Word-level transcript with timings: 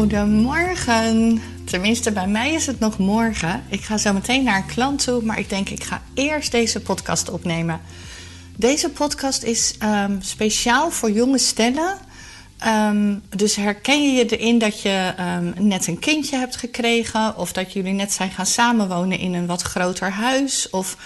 Goedemorgen. 0.00 1.42
Tenminste, 1.64 2.12
bij 2.12 2.26
mij 2.26 2.52
is 2.52 2.66
het 2.66 2.78
nog 2.78 2.98
morgen. 2.98 3.64
Ik 3.68 3.80
ga 3.80 3.98
zo 3.98 4.12
meteen 4.12 4.42
naar 4.42 4.56
een 4.56 4.66
klant 4.66 5.04
toe, 5.04 5.22
maar 5.22 5.38
ik 5.38 5.48
denk 5.48 5.68
ik 5.68 5.84
ga 5.84 6.02
eerst 6.14 6.52
deze 6.52 6.80
podcast 6.80 7.30
opnemen. 7.30 7.80
Deze 8.56 8.90
podcast 8.90 9.42
is 9.42 9.74
ehm, 9.78 10.20
speciaal 10.20 10.90
voor 10.90 11.10
jonge 11.10 11.38
stellen. 11.38 11.98
Ehm, 12.58 13.18
dus 13.36 13.56
herken 13.56 14.02
je 14.02 14.12
je 14.12 14.36
erin 14.36 14.58
dat 14.58 14.82
je 14.82 15.12
ehm, 15.16 15.52
net 15.56 15.86
een 15.86 15.98
kindje 15.98 16.36
hebt 16.36 16.56
gekregen, 16.56 17.36
of 17.36 17.52
dat 17.52 17.72
jullie 17.72 17.92
net 17.92 18.12
zijn 18.12 18.30
gaan 18.30 18.46
samenwonen 18.46 19.18
in 19.18 19.34
een 19.34 19.46
wat 19.46 19.62
groter 19.62 20.10
huis, 20.10 20.70
of 20.70 20.96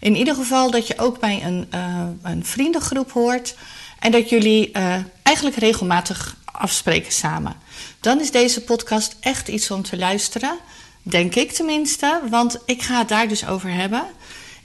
in 0.00 0.16
ieder 0.16 0.34
geval 0.34 0.70
dat 0.70 0.86
je 0.86 0.98
ook 0.98 1.20
bij 1.20 1.42
een, 1.44 1.68
uh, 1.74 2.04
een 2.22 2.44
vriendengroep 2.44 3.12
hoort 3.12 3.56
en 3.98 4.10
dat 4.10 4.28
jullie 4.28 4.70
uh, 4.72 4.94
eigenlijk 5.22 5.56
regelmatig 5.56 6.36
afspreken 6.58 7.12
samen. 7.12 7.56
Dan 8.00 8.20
is 8.20 8.30
deze 8.30 8.60
podcast 8.60 9.16
echt 9.20 9.48
iets 9.48 9.70
om 9.70 9.82
te 9.82 9.96
luisteren. 9.96 10.58
Denk 11.02 11.34
ik 11.34 11.52
tenminste, 11.52 12.20
want 12.30 12.58
ik 12.66 12.82
ga 12.82 12.98
het 12.98 13.08
daar 13.08 13.28
dus 13.28 13.46
over 13.46 13.70
hebben. 13.70 14.04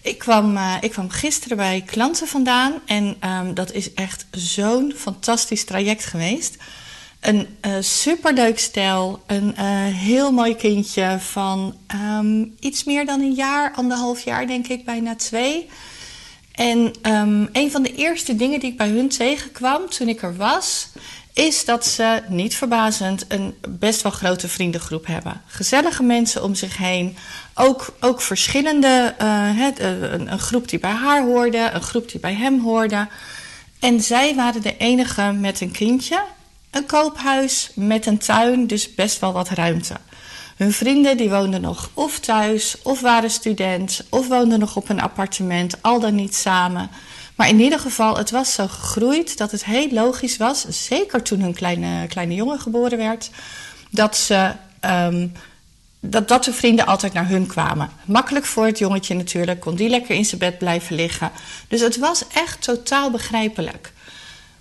Ik 0.02 0.18
kwam, 0.18 0.58
uh, 0.58 0.76
ik 0.82 0.92
kwam 0.92 1.10
gisteren 1.10 1.58
bij 1.58 1.84
klanten 1.86 2.28
vandaan 2.28 2.74
en 2.86 3.18
um, 3.30 3.54
dat 3.54 3.72
is 3.72 3.94
echt 3.94 4.26
zo'n 4.32 4.94
fantastisch 4.96 5.66
traject 5.66 6.06
geweest. 6.06 6.58
Een 7.20 7.58
uh, 7.62 7.76
superleuk 7.80 8.60
stel, 8.60 9.24
een 9.28 9.56
uh, 9.60 9.64
heel 9.96 10.32
mooi 10.32 10.56
kindje 10.56 11.18
van 11.20 11.78
um, 11.96 12.56
iets 12.60 12.84
meer 12.84 13.06
dan 13.06 13.22
een 13.22 13.34
jaar, 13.34 13.74
anderhalf 13.76 14.24
jaar 14.24 14.48
denk 14.48 14.68
ik, 14.68 14.86
bijna 14.86 15.16
twee. 15.16 15.70
En 16.52 16.92
um, 17.02 17.50
een 17.52 17.72
van 17.72 17.84
de 17.84 17.96
eerste 17.96 18.36
dingen 18.36 18.60
die 18.60 18.72
ik 18.72 18.78
bij 18.78 18.90
hun 18.90 19.10
tegenkwam 19.10 19.90
toen 19.90 20.08
ik 20.08 20.22
er 20.22 20.36
was, 20.36 20.88
is 21.34 21.66
dat 21.66 21.86
ze, 21.86 22.22
niet 22.28 22.56
verbazend, 22.56 23.26
een 23.28 23.56
best 23.70 24.02
wel 24.02 24.12
grote 24.12 24.48
vriendengroep 24.48 25.06
hebben. 25.06 25.42
Gezellige 25.46 26.04
mensen 26.04 26.44
om 26.44 26.56
zich 26.56 26.78
heen. 26.78 27.18
Ook, 27.54 27.96
ook 28.00 28.22
verschillende, 28.22 29.14
het, 29.56 29.80
uh, 29.80 30.02
een, 30.02 30.32
een, 30.32 30.40
groep 30.40 30.70
die 30.70 30.80
bij 30.80 30.92
haar 30.92 31.24
hoorde, 31.24 31.70
een 31.74 31.82
groep 31.82 32.12
die 32.12 32.20
bij 32.20 32.34
hem 32.34 32.60
hoorde. 32.60 33.08
En 33.80 34.02
zij 34.02 34.36
waren 34.36 34.62
de 34.62 34.78
enige 34.78 35.32
met 35.32 35.62
een 35.62 35.72
kindje, 35.72 36.24
een 36.72 36.86
koophuis 36.86 37.72
met 37.76 38.06
een 38.06 38.18
tuin, 38.18 38.68
dus 38.68 38.96
best 38.96 39.20
wel 39.20 39.34
wat 39.34 39.50
ruimte. 39.50 39.96
Hun 40.58 40.74
vrienden 40.74 41.18
die 41.18 41.30
woonden 41.30 41.62
nog 41.62 41.90
of 41.94 42.20
thuis, 42.20 42.78
of 42.84 43.02
waren 43.02 43.30
student, 43.30 44.06
of 44.10 44.28
woonden 44.28 44.60
nog 44.60 44.76
op 44.76 44.90
een 44.90 45.02
appartement, 45.02 45.82
al 45.82 46.00
dan 46.00 46.16
niet 46.16 46.36
samen. 46.36 46.90
Maar 47.44 47.52
in 47.52 47.60
ieder 47.60 47.80
geval, 47.80 48.18
het 48.18 48.32
was 48.32 48.54
zo 48.54 48.68
gegroeid 48.68 49.38
dat 49.38 49.52
het 49.52 49.66
heel 49.66 49.90
logisch 49.92 50.38
was, 50.38 50.66
zeker 50.70 51.22
toen 51.22 51.42
hun 51.42 51.54
kleine, 51.54 52.08
kleine 52.08 52.36
jongen 52.36 52.60
geboren 52.60 52.98
werd, 52.98 53.30
dat, 53.90 54.18
ze, 54.18 54.52
um, 54.86 55.32
dat, 56.00 56.28
dat 56.28 56.44
de 56.44 56.54
vrienden 56.54 56.86
altijd 56.86 57.14
naar 57.14 57.28
hun 57.28 57.46
kwamen. 57.48 57.90
Makkelijk 58.06 58.46
voor 58.46 58.66
het 58.66 58.78
jongetje 58.78 59.16
natuurlijk, 59.16 59.60
kon 59.60 59.76
die 59.76 59.90
lekker 59.90 60.16
in 60.16 60.26
zijn 60.26 60.40
bed 60.40 60.58
blijven 60.58 60.96
liggen. 60.96 61.32
Dus 61.68 61.82
het 61.82 61.98
was 61.98 62.24
echt 62.34 62.62
totaal 62.62 63.12
begrijpelijk. 63.12 63.94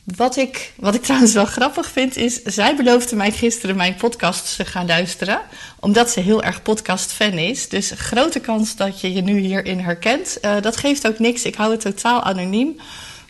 Wat 0.04 0.36
ik, 0.36 0.72
wat 0.76 0.94
ik 0.94 1.02
trouwens 1.02 1.32
wel 1.32 1.44
grappig 1.44 1.90
vind 1.90 2.16
is, 2.16 2.42
zij 2.42 2.76
beloofde 2.76 3.16
mij 3.16 3.30
gisteren 3.30 3.76
mijn 3.76 3.94
podcast 3.94 4.56
te 4.56 4.64
gaan 4.64 4.86
luisteren, 4.86 5.40
omdat 5.80 6.10
ze 6.10 6.20
heel 6.20 6.42
erg 6.42 6.62
podcast-fan 6.62 7.32
is. 7.32 7.68
Dus 7.68 7.92
grote 7.96 8.40
kans 8.40 8.76
dat 8.76 9.00
je 9.00 9.12
je 9.12 9.20
nu 9.20 9.38
hierin 9.38 9.78
herkent. 9.78 10.38
Uh, 10.42 10.60
dat 10.60 10.76
geeft 10.76 11.06
ook 11.06 11.18
niks, 11.18 11.44
ik 11.44 11.54
hou 11.54 11.70
het 11.70 11.80
totaal 11.80 12.22
anoniem. 12.22 12.76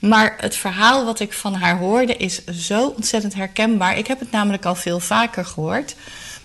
Maar 0.00 0.34
het 0.38 0.56
verhaal 0.56 1.04
wat 1.04 1.20
ik 1.20 1.32
van 1.32 1.54
haar 1.54 1.78
hoorde 1.78 2.16
is 2.16 2.44
zo 2.44 2.86
ontzettend 2.86 3.34
herkenbaar. 3.34 3.98
Ik 3.98 4.06
heb 4.06 4.20
het 4.20 4.30
namelijk 4.30 4.64
al 4.64 4.74
veel 4.74 5.00
vaker 5.00 5.44
gehoord. 5.44 5.94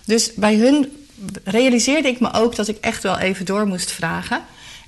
Dus 0.04 0.34
bij 0.34 0.54
hun 0.54 1.06
realiseerde 1.44 2.08
ik 2.08 2.20
me 2.20 2.32
ook 2.32 2.56
dat 2.56 2.68
ik 2.68 2.76
echt 2.80 3.02
wel 3.02 3.18
even 3.18 3.46
door 3.46 3.66
moest 3.66 3.90
vragen. 3.90 4.40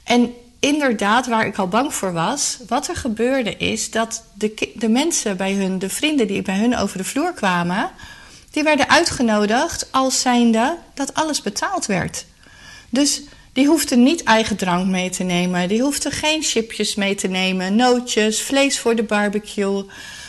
En 0.05 0.35
inderdaad, 0.61 1.27
waar 1.27 1.47
ik 1.47 1.59
al 1.59 1.69
bang 1.69 1.95
voor 1.95 2.13
was, 2.13 2.59
wat 2.69 2.89
er 2.89 2.97
gebeurde 2.97 3.57
is 3.57 3.91
dat 3.91 4.25
de, 4.35 4.73
de 4.75 4.89
mensen 4.89 5.37
bij 5.37 5.53
hun, 5.53 5.79
de 5.79 5.89
vrienden 5.89 6.27
die 6.27 6.43
bij 6.43 6.59
hun 6.59 6.77
over 6.77 6.99
de 6.99 7.05
vloer 7.05 7.33
kwamen, 7.33 7.91
die 8.51 8.63
werden 8.63 8.89
uitgenodigd 8.89 9.93
als 9.93 10.21
zijnde 10.21 10.79
dat 10.95 11.15
alles 11.15 11.43
betaald 11.43 11.87
werd. 11.87 12.27
Dus 12.89 13.23
die 13.53 13.67
hoefden 13.67 14.03
niet 14.03 14.23
eigen 14.23 14.57
drank 14.57 14.87
mee 14.87 15.11
te 15.11 15.23
nemen, 15.23 15.69
die 15.69 15.83
hoefden 15.83 16.13
geen 16.13 16.43
chipjes 16.43 16.95
mee 16.95 17.15
te 17.15 17.29
nemen, 17.29 17.77
nootjes, 17.77 18.43
vlees 18.43 18.79
voor 18.79 18.95
de 18.95 19.03
barbecue. 19.03 19.85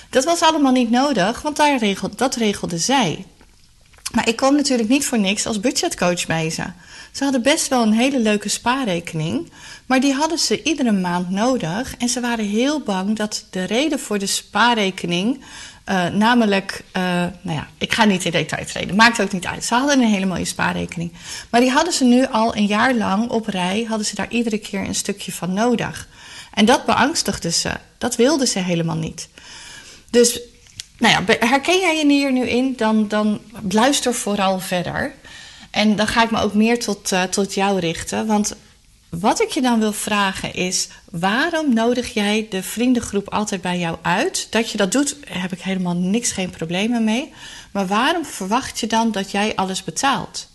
Dat 0.10 0.24
was 0.24 0.42
allemaal 0.42 0.72
niet 0.72 0.90
nodig, 0.90 1.42
want 1.42 1.56
daar 1.56 1.78
regelde, 1.78 2.16
dat 2.16 2.36
regelde 2.36 2.78
zij. 2.78 3.26
Maar 4.12 4.28
ik 4.28 4.36
kwam 4.36 4.56
natuurlijk 4.56 4.90
niet 4.90 5.06
voor 5.06 5.20
niks 5.20 5.46
als 5.46 5.60
budgetcoach 5.60 6.26
bij 6.26 6.50
ze. 6.50 6.64
Ze 7.12 7.24
hadden 7.24 7.42
best 7.42 7.68
wel 7.68 7.82
een 7.82 7.94
hele 7.94 8.20
leuke 8.20 8.50
spaarrekening, 8.50 9.52
maar 9.86 10.00
die 10.00 10.14
hadden 10.14 10.38
ze 10.38 10.64
iedere 10.64 10.92
maand 10.92 11.30
nodig. 11.30 11.96
En 11.98 12.10
ze 12.10 12.20
waren 12.20 12.46
heel 12.46 12.80
bang 12.80 13.16
dat 13.16 13.46
de 13.50 13.64
reden 13.64 14.00
voor 14.00 14.20
de 14.20 14.26
spaarrekening, 14.26 15.44
uh, 15.90 16.08
namelijk, 16.08 16.84
uh, 16.98 17.04
nou 17.42 17.58
ja, 17.58 17.68
ik 17.78 17.94
ga 17.94 18.06
niet 18.06 18.26
in 18.26 18.32
detail 18.32 18.66
treden, 18.66 18.96
maakt 18.96 19.22
ook 19.22 19.32
niet 19.32 19.46
uit. 19.46 19.64
Ze 19.64 19.74
hadden 19.74 20.02
een 20.02 20.08
hele 20.08 20.26
mooie 20.26 20.46
spaarrekening. 20.46 21.12
Maar 21.50 21.62
die 21.62 21.72
hadden 21.72 21.94
ze 21.94 22.04
nu 22.04 22.26
al 22.26 22.56
een 22.56 22.66
jaar 22.66 22.96
lang 22.96 23.30
op 23.30 23.48
rij, 23.48 23.86
hadden 23.88 24.08
ze 24.08 24.16
daar 24.16 24.32
iedere 24.32 24.58
keer 24.58 24.80
een 24.80 24.96
stukje 24.96 25.32
van 25.32 25.54
nodig. 25.54 26.08
En 26.54 26.66
dat 26.66 26.86
beangstigde 26.86 27.52
ze. 27.52 27.72
Dat 27.98 28.16
wilden 28.16 28.48
ze 28.48 28.60
helemaal 28.60 28.96
niet. 28.96 29.30
Dus 30.10 30.40
nou 31.02 31.14
ja, 31.28 31.48
herken 31.48 31.80
jij 31.80 31.98
je 31.98 32.06
hier 32.06 32.32
nu 32.32 32.48
in, 32.48 32.74
dan, 32.78 33.08
dan 33.08 33.42
luister 33.70 34.14
vooral 34.14 34.60
verder. 34.60 35.14
En 35.72 35.96
dan 35.96 36.08
ga 36.08 36.24
ik 36.24 36.32
me 36.32 36.42
ook 36.42 36.54
meer 36.54 36.80
tot, 36.80 37.12
uh, 37.12 37.24
tot 37.24 37.54
jou 37.54 37.80
richten. 37.80 38.28
Want 38.28 38.56
wat 39.10 39.42
ik 39.42 39.50
je 39.50 39.62
dan 39.62 39.80
wil 39.80 39.94
vragen 39.94 40.54
is: 40.54 40.88
waarom 41.12 41.74
nodig 41.74 42.14
jij 42.14 42.48
de 42.50 42.64
vriendengroep 42.64 43.30
altijd 43.30 43.62
bij 43.62 43.80
jou 43.80 43.98
uit? 44.02 44.48
Dat 44.50 44.72
je 44.72 44.78
dat 44.78 44.92
doet, 44.92 45.16
heb 45.28 45.52
ik 45.52 45.62
helemaal 45.62 45.96
niks, 45.96 46.32
geen 46.32 46.50
problemen 46.50 47.04
mee. 47.04 47.34
Maar 47.72 47.88
waarom 47.88 48.26
verwacht 48.26 48.80
je 48.80 48.88
dan 48.88 49.12
dat 49.12 49.32
jij 49.32 49.56
alles 49.56 49.84
betaalt? 49.84 50.48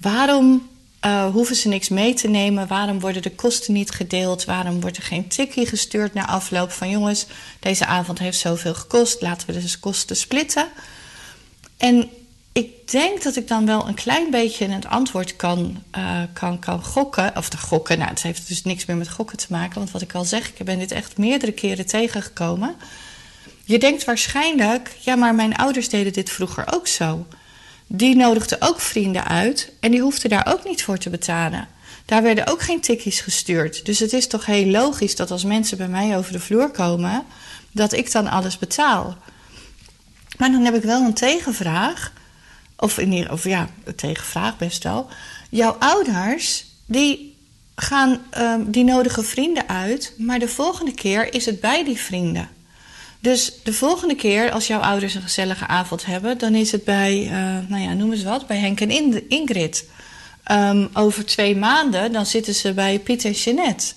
Waarom 0.00 0.68
uh, 1.06 1.26
hoeven 1.26 1.56
ze 1.56 1.68
niks 1.68 1.88
mee 1.88 2.14
te 2.14 2.28
nemen? 2.28 2.66
Waarom 2.66 3.00
worden 3.00 3.22
de 3.22 3.34
kosten 3.34 3.72
niet 3.72 3.90
gedeeld? 3.90 4.44
Waarom 4.44 4.80
wordt 4.80 4.96
er 4.96 5.02
geen 5.02 5.28
tikkie 5.28 5.66
gestuurd 5.66 6.14
na 6.14 6.26
afloop 6.26 6.72
van 6.72 6.90
jongens, 6.90 7.26
deze 7.60 7.86
avond 7.86 8.18
heeft 8.18 8.38
zoveel 8.38 8.74
gekost, 8.74 9.20
laten 9.20 9.46
we 9.46 9.52
de 9.52 9.78
kosten 9.80 10.16
splitten? 10.16 10.68
En 11.76 12.10
ik 12.52 12.90
denk 12.90 13.22
dat 13.22 13.36
ik 13.36 13.48
dan 13.48 13.66
wel 13.66 13.88
een 13.88 13.94
klein 13.94 14.30
beetje 14.30 14.68
het 14.68 14.86
antwoord 14.86 15.36
kan, 15.36 15.82
uh, 15.96 16.22
kan, 16.32 16.58
kan 16.58 16.84
gokken. 16.84 17.36
Of 17.36 17.48
te 17.48 17.58
gokken, 17.58 17.98
nou, 17.98 18.10
het 18.10 18.22
heeft 18.22 18.48
dus 18.48 18.62
niks 18.62 18.84
meer 18.84 18.96
met 18.96 19.10
gokken 19.10 19.38
te 19.38 19.46
maken. 19.48 19.78
Want 19.78 19.90
wat 19.90 20.02
ik 20.02 20.14
al 20.14 20.24
zeg, 20.24 20.48
ik 20.48 20.64
ben 20.64 20.78
dit 20.78 20.92
echt 20.92 21.18
meerdere 21.18 21.52
keren 21.52 21.86
tegengekomen. 21.86 22.76
Je 23.64 23.78
denkt 23.78 24.04
waarschijnlijk, 24.04 24.96
ja, 24.98 25.14
maar 25.14 25.34
mijn 25.34 25.56
ouders 25.56 25.88
deden 25.88 26.12
dit 26.12 26.30
vroeger 26.30 26.72
ook 26.74 26.86
zo. 26.86 27.26
Die 27.94 28.16
nodigden 28.16 28.60
ook 28.60 28.80
vrienden 28.80 29.24
uit 29.24 29.72
en 29.80 29.90
die 29.90 30.00
hoefden 30.00 30.30
daar 30.30 30.46
ook 30.52 30.64
niet 30.64 30.82
voor 30.82 30.98
te 30.98 31.10
betalen. 31.10 31.68
Daar 32.04 32.22
werden 32.22 32.46
ook 32.46 32.62
geen 32.62 32.80
tikkies 32.80 33.20
gestuurd. 33.20 33.84
Dus 33.84 33.98
het 33.98 34.12
is 34.12 34.26
toch 34.26 34.46
heel 34.46 34.66
logisch 34.66 35.16
dat 35.16 35.30
als 35.30 35.44
mensen 35.44 35.76
bij 35.76 35.88
mij 35.88 36.16
over 36.16 36.32
de 36.32 36.40
vloer 36.40 36.70
komen, 36.70 37.24
dat 37.72 37.92
ik 37.92 38.12
dan 38.12 38.28
alles 38.28 38.58
betaal. 38.58 39.16
Maar 40.38 40.50
dan 40.50 40.64
heb 40.64 40.74
ik 40.74 40.82
wel 40.82 41.02
een 41.02 41.14
tegenvraag. 41.14 42.12
Of, 42.76 42.98
in 42.98 43.30
of 43.30 43.44
ja, 43.44 43.68
een 43.84 43.94
tegenvraag 43.94 44.58
best 44.58 44.82
wel. 44.82 45.08
Jouw 45.50 45.76
ouders, 45.78 46.64
die, 46.86 47.36
gaan, 47.76 48.20
um, 48.38 48.70
die 48.70 48.84
nodigen 48.84 49.24
vrienden 49.24 49.68
uit, 49.68 50.14
maar 50.18 50.38
de 50.38 50.48
volgende 50.48 50.92
keer 50.92 51.34
is 51.34 51.46
het 51.46 51.60
bij 51.60 51.84
die 51.84 51.98
vrienden. 51.98 52.48
Dus 53.22 53.52
de 53.62 53.72
volgende 53.72 54.14
keer, 54.14 54.50
als 54.50 54.66
jouw 54.66 54.80
ouders 54.80 55.14
een 55.14 55.22
gezellige 55.22 55.66
avond 55.66 56.06
hebben, 56.06 56.38
dan 56.38 56.54
is 56.54 56.72
het 56.72 56.84
bij, 56.84 57.22
uh, 57.24 57.30
nou 57.68 57.82
ja, 57.82 57.92
noem 57.92 58.12
eens 58.12 58.22
wat, 58.22 58.46
bij 58.46 58.56
Henk 58.56 58.80
en 58.80 59.28
Ingrid. 59.28 59.88
Um, 60.50 60.90
over 60.92 61.26
twee 61.26 61.56
maanden, 61.56 62.12
dan 62.12 62.26
zitten 62.26 62.54
ze 62.54 62.72
bij 62.72 62.98
Piet 62.98 63.24
en 63.24 63.30
Jeanette. 63.30 63.94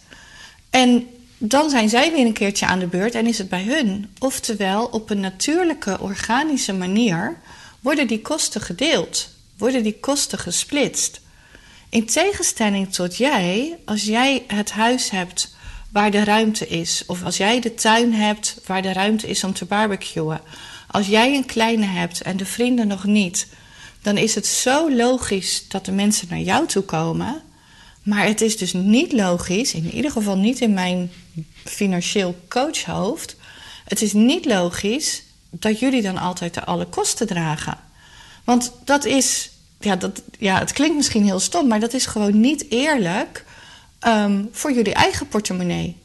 En 0.69 1.07
dan 1.37 1.69
zijn 1.69 1.89
zij 1.89 2.11
weer 2.11 2.25
een 2.25 2.33
keertje 2.33 2.65
aan 2.65 2.79
de 2.79 2.87
beurt 2.87 3.15
en 3.15 3.27
is 3.27 3.37
het 3.37 3.49
bij 3.49 3.63
hun. 3.63 4.09
Oftewel, 4.19 4.85
op 4.85 5.09
een 5.09 5.19
natuurlijke, 5.19 5.99
organische 5.99 6.73
manier 6.73 7.37
worden 7.79 8.07
die 8.07 8.21
kosten 8.21 8.61
gedeeld, 8.61 9.29
worden 9.57 9.83
die 9.83 9.99
kosten 9.99 10.39
gesplitst. 10.39 11.21
In 11.89 12.05
tegenstelling 12.05 12.93
tot 12.93 13.17
jij, 13.17 13.77
als 13.85 14.03
jij 14.03 14.43
het 14.47 14.71
huis 14.71 15.09
hebt 15.09 15.54
waar 15.95 16.11
de 16.11 16.23
ruimte 16.23 16.67
is. 16.67 17.03
Of 17.05 17.23
als 17.23 17.37
jij 17.37 17.59
de 17.59 17.73
tuin 17.73 18.13
hebt 18.13 18.57
waar 18.65 18.81
de 18.81 18.93
ruimte 18.93 19.27
is 19.27 19.43
om 19.43 19.53
te 19.53 19.65
barbecuen. 19.65 20.41
Als 20.87 21.07
jij 21.07 21.35
een 21.35 21.45
kleine 21.45 21.85
hebt 21.85 22.21
en 22.21 22.37
de 22.37 22.45
vrienden 22.45 22.87
nog 22.87 23.03
niet, 23.03 23.47
dan 24.01 24.17
is 24.17 24.35
het 24.35 24.47
zo 24.47 24.95
logisch 24.95 25.65
dat 25.67 25.85
de 25.85 25.91
mensen 25.91 26.27
naar 26.29 26.39
jou 26.39 26.67
toe 26.67 26.83
komen. 26.83 27.41
Maar 28.03 28.25
het 28.25 28.41
is 28.41 28.57
dus 28.57 28.73
niet 28.73 29.11
logisch, 29.11 29.73
in 29.73 29.91
ieder 29.91 30.11
geval 30.11 30.37
niet 30.37 30.59
in 30.59 30.73
mijn 30.73 31.11
financieel 31.63 32.35
coachhoofd. 32.49 33.35
Het 33.85 34.01
is 34.01 34.13
niet 34.13 34.45
logisch 34.45 35.23
dat 35.49 35.79
jullie 35.79 36.01
dan 36.01 36.17
altijd 36.17 36.53
de 36.53 36.65
alle 36.65 36.85
kosten 36.85 37.27
dragen. 37.27 37.77
Want 38.43 38.71
dat 38.85 39.05
is, 39.05 39.49
ja, 39.79 39.95
dat, 39.95 40.21
ja, 40.39 40.59
het 40.59 40.73
klinkt 40.73 40.95
misschien 40.95 41.23
heel 41.23 41.39
stom, 41.39 41.67
maar 41.67 41.79
dat 41.79 41.93
is 41.93 42.05
gewoon 42.05 42.39
niet 42.39 42.65
eerlijk 42.69 43.45
ehm, 44.05 44.43
voor 44.51 44.73
jullie 44.73 44.93
eigen 44.93 45.27
portemonnee. 45.27 45.97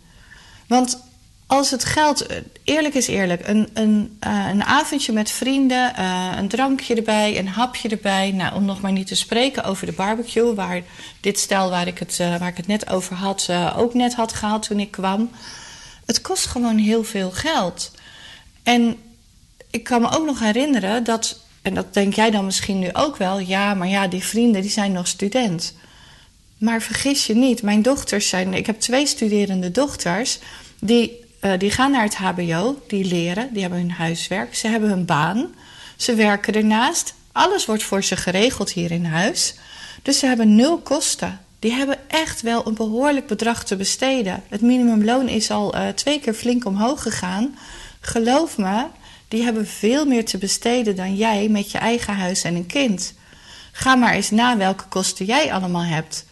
Want 0.66 1.02
als 1.46 1.70
het 1.70 1.84
geld, 1.84 2.26
eh, 2.26 2.36
eerlijk 2.64 2.94
is 2.94 3.06
eerlijk, 3.06 3.48
een, 3.48 3.68
een, 3.74 4.18
uh, 4.26 4.46
een 4.50 4.64
avondje 4.64 5.12
met 5.12 5.30
vrienden, 5.30 5.92
uh, 5.98 6.32
een 6.36 6.48
drankje 6.48 6.94
erbij, 6.94 7.38
een 7.38 7.48
hapje 7.48 7.88
erbij. 7.88 8.30
Nou, 8.30 8.54
om 8.54 8.64
nog 8.64 8.80
maar 8.80 8.92
niet 8.92 9.06
te 9.06 9.14
spreken 9.14 9.64
over 9.64 9.86
de 9.86 9.92
barbecue, 9.92 10.54
waar 10.54 10.82
dit 11.20 11.38
stel 11.38 11.70
waar 11.70 11.86
ik 11.86 11.98
het, 11.98 12.18
uh, 12.20 12.36
waar 12.36 12.48
ik 12.48 12.56
het 12.56 12.66
net 12.66 12.90
over 12.90 13.16
had, 13.16 13.48
ook 13.76 13.94
net 13.94 14.14
had 14.14 14.32
gehaald 14.32 14.62
toen 14.62 14.80
ik 14.80 14.90
kwam. 14.90 15.30
Het 16.06 16.20
kost 16.20 16.46
gewoon 16.46 16.78
heel 16.78 17.04
veel 17.04 17.30
geld. 17.30 17.90
En 18.62 18.96
ik 19.70 19.84
kan 19.84 20.00
me 20.00 20.10
ook 20.10 20.26
nog 20.26 20.38
herinneren 20.38 21.04
dat, 21.04 21.40
en 21.62 21.74
dat 21.74 21.94
denk 21.94 22.14
jij 22.14 22.30
dan 22.30 22.44
misschien 22.44 22.78
nu 22.78 22.88
ook 22.92 23.16
wel, 23.16 23.38
ja, 23.38 23.74
maar 23.74 23.88
ja, 23.88 24.08
die 24.08 24.24
vrienden 24.24 24.62
die 24.62 24.70
zijn 24.70 24.92
nog 24.92 25.06
student. 25.06 25.74
Maar 26.60 26.82
vergis 26.82 27.26
je 27.26 27.34
niet, 27.34 27.62
mijn 27.62 27.82
dochters 27.82 28.28
zijn, 28.28 28.54
ik 28.54 28.66
heb 28.66 28.80
twee 28.80 29.06
studerende 29.06 29.70
dochters, 29.70 30.38
die 30.78 31.20
uh, 31.40 31.52
die 31.58 31.70
gaan 31.70 31.90
naar 31.90 32.02
het 32.02 32.16
HBO, 32.16 32.82
die 32.86 33.04
leren, 33.04 33.48
die 33.52 33.60
hebben 33.62 33.78
hun 33.78 33.90
huiswerk, 33.90 34.54
ze 34.54 34.68
hebben 34.68 34.88
hun 34.88 35.04
baan, 35.04 35.54
ze 35.96 36.14
werken 36.14 36.54
ernaast. 36.54 37.14
Alles 37.32 37.66
wordt 37.66 37.82
voor 37.82 38.04
ze 38.04 38.16
geregeld 38.16 38.72
hier 38.72 38.90
in 38.90 39.04
huis. 39.04 39.54
Dus 40.02 40.18
ze 40.18 40.26
hebben 40.26 40.54
nul 40.54 40.78
kosten. 40.78 41.40
Die 41.58 41.72
hebben 41.72 41.98
echt 42.08 42.40
wel 42.42 42.66
een 42.66 42.74
behoorlijk 42.74 43.26
bedrag 43.26 43.64
te 43.64 43.76
besteden. 43.76 44.42
Het 44.48 44.60
minimumloon 44.60 45.28
is 45.28 45.50
al 45.50 45.76
uh, 45.76 45.88
twee 45.88 46.20
keer 46.20 46.34
flink 46.34 46.64
omhoog 46.64 47.02
gegaan. 47.02 47.58
Geloof 48.00 48.58
me, 48.58 48.84
die 49.28 49.42
hebben 49.42 49.66
veel 49.66 50.06
meer 50.06 50.24
te 50.24 50.38
besteden 50.38 50.96
dan 50.96 51.16
jij 51.16 51.48
met 51.48 51.70
je 51.70 51.78
eigen 51.78 52.14
huis 52.14 52.42
en 52.42 52.54
een 52.54 52.66
kind. 52.66 53.14
Ga 53.72 53.94
maar 53.94 54.12
eens 54.12 54.30
na 54.30 54.56
welke 54.56 54.84
kosten 54.88 55.26
jij 55.26 55.52
allemaal 55.52 55.84
hebt 55.84 56.24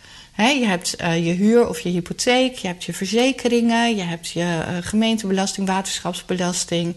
je 0.47 0.67
hebt 0.67 1.01
uh, 1.01 1.27
je 1.27 1.33
huur 1.33 1.69
of 1.69 1.81
je 1.81 1.89
hypotheek, 1.89 2.57
je 2.57 2.67
hebt 2.67 2.85
je 2.85 2.93
verzekeringen, 2.93 3.97
je 3.97 4.03
hebt 4.03 4.29
je 4.29 4.41
uh, 4.41 4.77
gemeentebelasting, 4.81 5.67
waterschapsbelasting, 5.67 6.97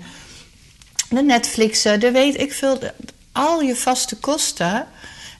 de 1.10 1.22
Netflixen, 1.22 2.00
de 2.00 2.12
weet 2.12 2.40
ik 2.40 2.54
veel, 2.54 2.80
al 3.32 3.62
je 3.62 3.76
vaste 3.76 4.16
kosten. 4.16 4.88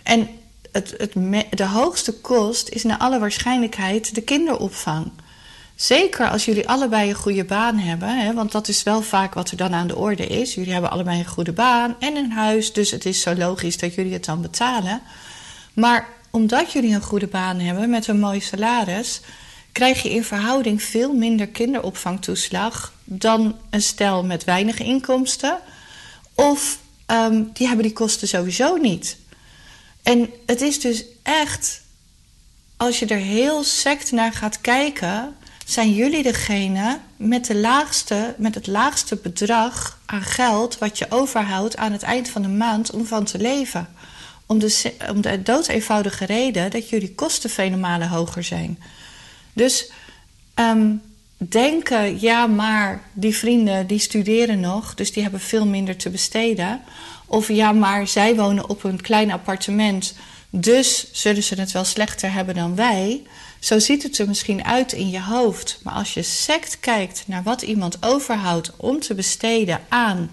En 0.04 0.30
het, 0.72 0.94
het 0.98 1.14
de 1.50 1.66
hoogste 1.66 2.14
kost 2.14 2.70
is 2.70 2.84
naar 2.84 2.98
alle 2.98 3.20
waarschijnlijkheid 3.20 4.16
de 4.16 4.22
kinderopvang. 4.22 5.12
Zeker 5.76 6.30
als 6.30 6.46
jullie 6.46 6.70
allebei 6.70 7.10
een 7.10 7.16
goede 7.16 7.46
baan 7.46 7.78
hebben, 7.78 8.20
hè, 8.20 8.34
want 8.34 8.52
dat 8.52 8.68
is 8.68 8.84
wel 8.84 9.02
vaak 9.02 9.34
wat 9.34 9.52
er 9.52 9.58
dan 9.58 9.74
aan 9.74 9.88
de 9.88 9.96
orde 9.96 10.28
is. 10.28 10.54
Jullie 10.54 10.74
hebben 10.74 10.92
allebei 10.92 11.20
een 11.20 11.26
goede 11.26 11.52
baan 11.52 11.96
en 12.00 12.16
een 12.16 12.32
huis, 12.32 12.74
dus 12.74 12.92
het 12.92 13.06
is 13.06 13.22
zo 13.22 13.36
logisch 13.36 13.78
dat 13.78 13.94
jullie 13.94 14.14
het 14.14 14.26
dan 14.26 14.42
betalen. 14.42 15.02
Maar 15.74 16.08
omdat 16.32 16.72
jullie 16.72 16.96
een 16.96 17.02
goede 17.02 17.28
baan 17.28 17.60
hebben 17.60 17.90
met 17.90 18.08
een 18.08 18.20
mooi 18.20 18.40
salaris, 18.40 19.22
krijg 19.72 20.02
je 20.02 20.10
in 20.10 20.24
verhouding 20.24 20.84
veel 20.84 21.14
minder 21.14 21.48
kinderopvangtoeslag 21.48 22.94
dan 23.04 23.58
een 23.70 23.82
stel 23.82 24.24
met 24.24 24.44
weinig 24.44 24.80
inkomsten. 24.80 25.60
Of 26.36 26.80
um, 27.08 27.50
die 27.54 27.68
hebben 27.68 27.86
die 27.86 27.94
kosten 27.94 28.28
sowieso 28.28 28.76
niet. 28.76 29.18
En 30.04 30.30
het 30.46 30.62
is 30.62 30.80
dus 30.80 31.04
echt, 31.24 31.82
als 32.78 33.00
je 33.00 33.06
er 33.06 33.18
heel 33.18 33.64
sect 33.64 34.12
naar 34.12 34.34
gaat 34.34 34.62
kijken, 34.62 35.36
zijn 35.66 35.94
jullie 35.94 36.24
degene 36.24 37.00
met, 37.18 37.46
de 37.46 37.56
laagste, 37.56 38.36
met 38.38 38.56
het 38.56 38.68
laagste 38.68 39.16
bedrag 39.16 40.00
aan 40.06 40.22
geld 40.22 40.78
wat 40.78 40.98
je 40.98 41.06
overhoudt 41.10 41.78
aan 41.78 41.92
het 41.92 42.04
eind 42.04 42.30
van 42.30 42.42
de 42.42 42.48
maand 42.48 42.92
om 42.92 43.06
van 43.06 43.24
te 43.24 43.38
leven. 43.38 43.88
Om 44.52 44.60
de, 44.60 44.94
om 45.10 45.22
de 45.22 45.42
doodeenvoudige 45.42 46.26
reden 46.26 46.72
dat 46.72 46.90
jullie 46.90 47.16
kosten 47.16 47.50
vele 47.50 47.78
malen 47.78 48.08
hoger 48.08 48.44
zijn. 48.44 48.80
Dus 49.54 49.92
um, 50.56 51.02
denken, 51.38 52.20
ja, 52.20 52.48
maar 52.48 53.02
die 53.14 53.36
vrienden 53.36 53.88
die 53.88 54.00
studeren 54.00 54.60
nog, 54.60 54.96
dus 54.96 55.12
die 55.12 55.24
hebben 55.24 55.40
veel 55.40 55.66
minder 55.66 55.98
te 55.98 56.10
besteden. 56.10 56.82
Of 57.26 57.48
ja, 57.48 57.72
maar 57.72 58.08
zij 58.08 58.36
wonen 58.36 58.70
op 58.70 58.84
een 58.84 59.02
klein 59.02 59.32
appartement, 59.32 60.16
dus 60.50 61.08
zullen 61.12 61.44
ze 61.44 61.56
het 61.56 61.72
wel 61.72 61.84
slechter 61.84 62.34
hebben 62.34 62.56
dan 62.56 62.76
wij. 62.76 63.22
Zo 63.60 63.80
ziet 63.80 64.04
het 64.04 64.18
er 64.18 64.28
misschien 64.28 64.66
uit 64.66 64.92
in 64.92 65.10
je 65.10 65.22
hoofd. 65.22 65.80
Maar 65.84 65.94
als 65.94 66.14
je 66.14 66.24
sect 66.24 66.80
kijkt 66.80 67.24
naar 67.26 67.44
wat 67.44 67.62
iemand 67.62 67.98
overhoudt 68.04 68.72
om 68.78 69.00
te 69.00 69.16
besteden 69.16 69.80
aan 69.90 70.30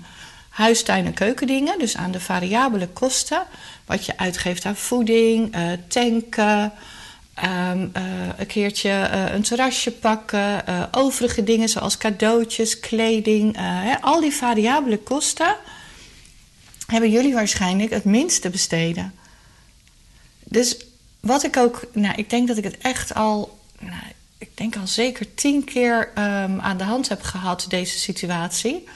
huistuin- 0.58 1.06
en 1.06 1.14
keukendingen, 1.14 1.78
dus 1.78 1.96
aan 1.96 2.10
de 2.10 2.20
variabele 2.20 2.88
kosten, 2.88 3.42
wat 3.86 4.06
je 4.06 4.18
uitgeeft 4.18 4.64
aan 4.64 4.76
voeding, 4.76 5.56
uh, 5.56 5.72
tanken, 5.88 6.72
um, 7.44 7.92
uh, 7.96 8.02
een 8.36 8.46
keertje 8.46 9.10
uh, 9.14 9.32
een 9.32 9.42
terrasje 9.42 9.92
pakken, 9.92 10.64
overige 10.92 11.44
dingen 11.44 11.68
zoals 11.68 11.98
cadeautjes, 11.98 12.80
kleding, 12.80 13.58
al 14.00 14.20
die 14.20 14.32
variabele 14.32 14.98
kosten 14.98 15.56
hebben 16.86 17.10
jullie 17.10 17.34
waarschijnlijk 17.34 17.90
het 17.90 18.04
minste 18.04 18.50
besteden. 18.50 19.14
Dus 20.44 20.76
wat 21.20 21.44
ik 21.44 21.56
ook, 21.56 21.86
nou, 21.92 22.14
ik 22.16 22.30
denk 22.30 22.48
dat 22.48 22.56
ik 22.56 22.64
het 22.64 22.78
echt 22.78 23.14
al, 23.14 23.58
nou, 23.78 24.02
ik 24.38 24.50
denk 24.54 24.76
al 24.76 24.86
zeker 24.86 25.34
tien 25.34 25.64
keer 25.64 26.08
um, 26.08 26.60
aan 26.60 26.76
de 26.76 26.84
hand 26.84 27.08
heb 27.08 27.22
gehad, 27.22 27.66
deze 27.68 27.98
situatie. 27.98 28.88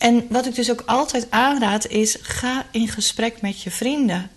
En 0.00 0.26
wat 0.28 0.46
ik 0.46 0.54
dus 0.54 0.70
ook 0.70 0.82
altijd 0.86 1.26
aanraad 1.30 1.86
is: 1.86 2.16
ga 2.22 2.64
in 2.70 2.88
gesprek 2.88 3.40
met 3.40 3.62
je 3.62 3.70
vrienden. 3.70 4.30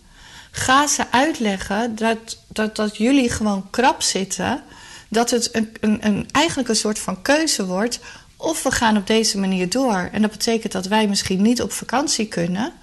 Ga 0.52 0.88
ze 0.88 1.12
uitleggen 1.12 1.96
dat, 1.96 2.38
dat, 2.48 2.76
dat 2.76 2.98
jullie 2.98 3.30
gewoon 3.30 3.70
krap 3.70 4.02
zitten. 4.02 4.64
Dat 5.10 5.30
het 5.30 5.56
een, 5.56 5.76
een, 5.80 6.06
een, 6.06 6.28
eigenlijk 6.32 6.70
een 6.70 6.76
soort 6.76 7.00
van 7.00 7.22
keuze 7.22 7.66
wordt. 7.66 8.00
Of 8.38 8.64
we 8.64 8.72
gaan 8.72 8.98
op 8.98 9.08
deze 9.08 9.38
manier 9.38 9.70
door. 9.70 10.10
En 10.12 10.22
dat 10.22 10.32
betekent 10.32 10.72
dat 10.72 10.86
wij 10.86 11.08
misschien 11.08 11.42
niet 11.42 11.62
op 11.62 11.72
vakantie 11.72 12.28
kunnen. 12.28 12.74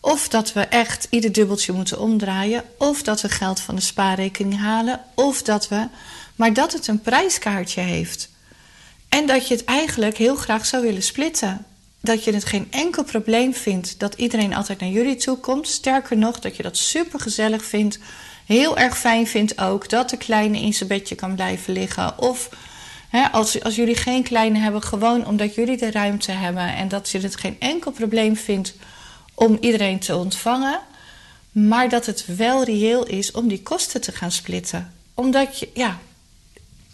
Of 0.00 0.28
dat 0.28 0.52
we 0.52 0.60
echt 0.60 1.06
ieder 1.10 1.32
dubbeltje 1.32 1.72
moeten 1.72 2.00
omdraaien. 2.00 2.64
Of 2.78 3.02
dat 3.02 3.20
we 3.20 3.28
geld 3.28 3.60
van 3.60 3.74
de 3.74 3.80
spaarrekening 3.80 4.60
halen. 4.60 5.00
Of 5.14 5.42
dat 5.42 5.68
we. 5.68 5.86
Maar 6.36 6.52
dat 6.52 6.72
het 6.72 6.86
een 6.86 7.00
prijskaartje 7.00 7.80
heeft. 7.80 8.28
En 9.08 9.26
dat 9.26 9.48
je 9.48 9.54
het 9.54 9.64
eigenlijk 9.64 10.16
heel 10.16 10.36
graag 10.36 10.66
zou 10.66 10.82
willen 10.82 11.02
splitten 11.02 11.64
dat 12.00 12.24
je 12.24 12.32
het 12.32 12.44
geen 12.44 12.66
enkel 12.70 13.04
probleem 13.04 13.54
vindt 13.54 13.98
dat 13.98 14.14
iedereen 14.14 14.54
altijd 14.54 14.80
naar 14.80 14.88
jullie 14.88 15.16
toe 15.16 15.36
komt. 15.36 15.68
Sterker 15.68 16.16
nog, 16.16 16.38
dat 16.38 16.56
je 16.56 16.62
dat 16.62 16.76
super 16.76 17.20
gezellig 17.20 17.64
vindt. 17.64 17.98
Heel 18.46 18.78
erg 18.78 18.98
fijn 18.98 19.26
vindt 19.26 19.60
ook 19.60 19.88
dat 19.88 20.10
de 20.10 20.16
kleine 20.16 20.60
in 20.60 20.74
zijn 20.74 20.88
bedje 20.88 21.14
kan 21.14 21.34
blijven 21.34 21.72
liggen. 21.72 22.18
Of 22.18 22.48
hè, 23.08 23.28
als, 23.32 23.62
als 23.62 23.74
jullie 23.74 23.96
geen 23.96 24.22
kleine 24.22 24.58
hebben, 24.58 24.82
gewoon 24.82 25.26
omdat 25.26 25.54
jullie 25.54 25.76
de 25.76 25.90
ruimte 25.90 26.32
hebben. 26.32 26.74
En 26.74 26.88
dat 26.88 27.10
je 27.10 27.18
het 27.18 27.36
geen 27.36 27.56
enkel 27.58 27.90
probleem 27.90 28.36
vindt 28.36 28.74
om 29.34 29.58
iedereen 29.60 29.98
te 29.98 30.16
ontvangen. 30.16 30.80
Maar 31.52 31.88
dat 31.88 32.06
het 32.06 32.36
wel 32.36 32.64
reëel 32.64 33.06
is 33.06 33.30
om 33.30 33.48
die 33.48 33.62
kosten 33.62 34.00
te 34.00 34.12
gaan 34.12 34.32
splitten. 34.32 34.94
Omdat 35.14 35.58
je, 35.58 35.70
ja, 35.74 35.98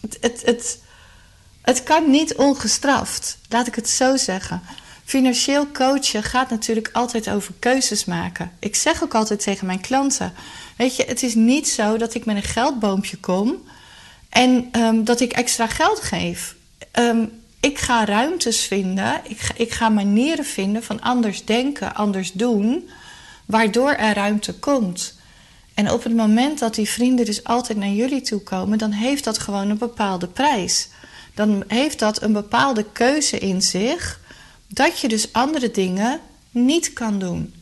het, 0.00 0.18
het, 0.20 0.42
het, 0.44 0.78
het 1.60 1.82
kan 1.82 2.10
niet 2.10 2.34
ongestraft. 2.34 3.38
Laat 3.48 3.66
ik 3.66 3.74
het 3.74 3.88
zo 3.88 4.16
zeggen. 4.16 4.62
Financieel 5.06 5.70
coachen 5.72 6.22
gaat 6.22 6.50
natuurlijk 6.50 6.88
altijd 6.92 7.30
over 7.30 7.54
keuzes 7.58 8.04
maken. 8.04 8.52
Ik 8.58 8.76
zeg 8.76 9.02
ook 9.02 9.14
altijd 9.14 9.40
tegen 9.40 9.66
mijn 9.66 9.80
klanten: 9.80 10.32
Weet 10.76 10.96
je, 10.96 11.04
het 11.04 11.22
is 11.22 11.34
niet 11.34 11.68
zo 11.68 11.96
dat 11.96 12.14
ik 12.14 12.24
met 12.24 12.36
een 12.36 12.42
geldboompje 12.42 13.16
kom 13.16 13.62
en 14.28 14.68
um, 14.72 15.04
dat 15.04 15.20
ik 15.20 15.32
extra 15.32 15.66
geld 15.66 16.00
geef. 16.00 16.54
Um, 16.92 17.30
ik 17.60 17.78
ga 17.78 18.04
ruimtes 18.04 18.60
vinden, 18.60 19.20
ik 19.24 19.40
ik 19.56 19.72
ga 19.72 19.88
manieren 19.88 20.44
vinden 20.44 20.82
van 20.82 21.00
anders 21.00 21.44
denken, 21.44 21.94
anders 21.94 22.32
doen, 22.32 22.88
waardoor 23.44 23.92
er 23.92 24.14
ruimte 24.14 24.54
komt. 24.54 25.14
En 25.74 25.90
op 25.90 26.02
het 26.02 26.16
moment 26.16 26.58
dat 26.58 26.74
die 26.74 26.88
vrienden 26.88 27.24
dus 27.24 27.44
altijd 27.44 27.78
naar 27.78 27.88
jullie 27.88 28.22
toe 28.22 28.40
komen, 28.40 28.78
dan 28.78 28.92
heeft 28.92 29.24
dat 29.24 29.38
gewoon 29.38 29.70
een 29.70 29.78
bepaalde 29.78 30.26
prijs. 30.26 30.88
Dan 31.34 31.64
heeft 31.66 31.98
dat 31.98 32.22
een 32.22 32.32
bepaalde 32.32 32.84
keuze 32.92 33.38
in 33.38 33.62
zich 33.62 34.24
dat 34.68 35.00
je 35.00 35.08
dus 35.08 35.32
andere 35.32 35.70
dingen 35.70 36.20
niet 36.50 36.92
kan 36.92 37.18
doen. 37.18 37.54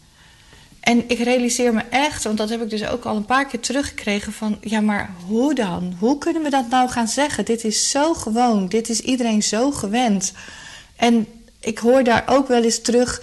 En 0.84 1.08
ik 1.08 1.18
realiseer 1.18 1.74
me 1.74 1.82
echt, 1.90 2.24
want 2.24 2.38
dat 2.38 2.48
heb 2.48 2.62
ik 2.62 2.70
dus 2.70 2.86
ook 2.86 3.04
al 3.04 3.16
een 3.16 3.24
paar 3.24 3.46
keer 3.46 3.60
teruggekregen 3.60 4.32
van 4.32 4.58
ja, 4.60 4.80
maar 4.80 5.14
hoe 5.26 5.54
dan? 5.54 5.96
Hoe 5.98 6.18
kunnen 6.18 6.42
we 6.42 6.50
dat 6.50 6.68
nou 6.68 6.88
gaan 6.88 7.08
zeggen? 7.08 7.44
Dit 7.44 7.64
is 7.64 7.90
zo 7.90 8.14
gewoon, 8.14 8.68
dit 8.68 8.88
is 8.88 9.00
iedereen 9.00 9.42
zo 9.42 9.70
gewend. 9.70 10.32
En 10.96 11.26
ik 11.60 11.78
hoor 11.78 12.04
daar 12.04 12.24
ook 12.26 12.48
wel 12.48 12.62
eens 12.62 12.80
terug. 12.80 13.22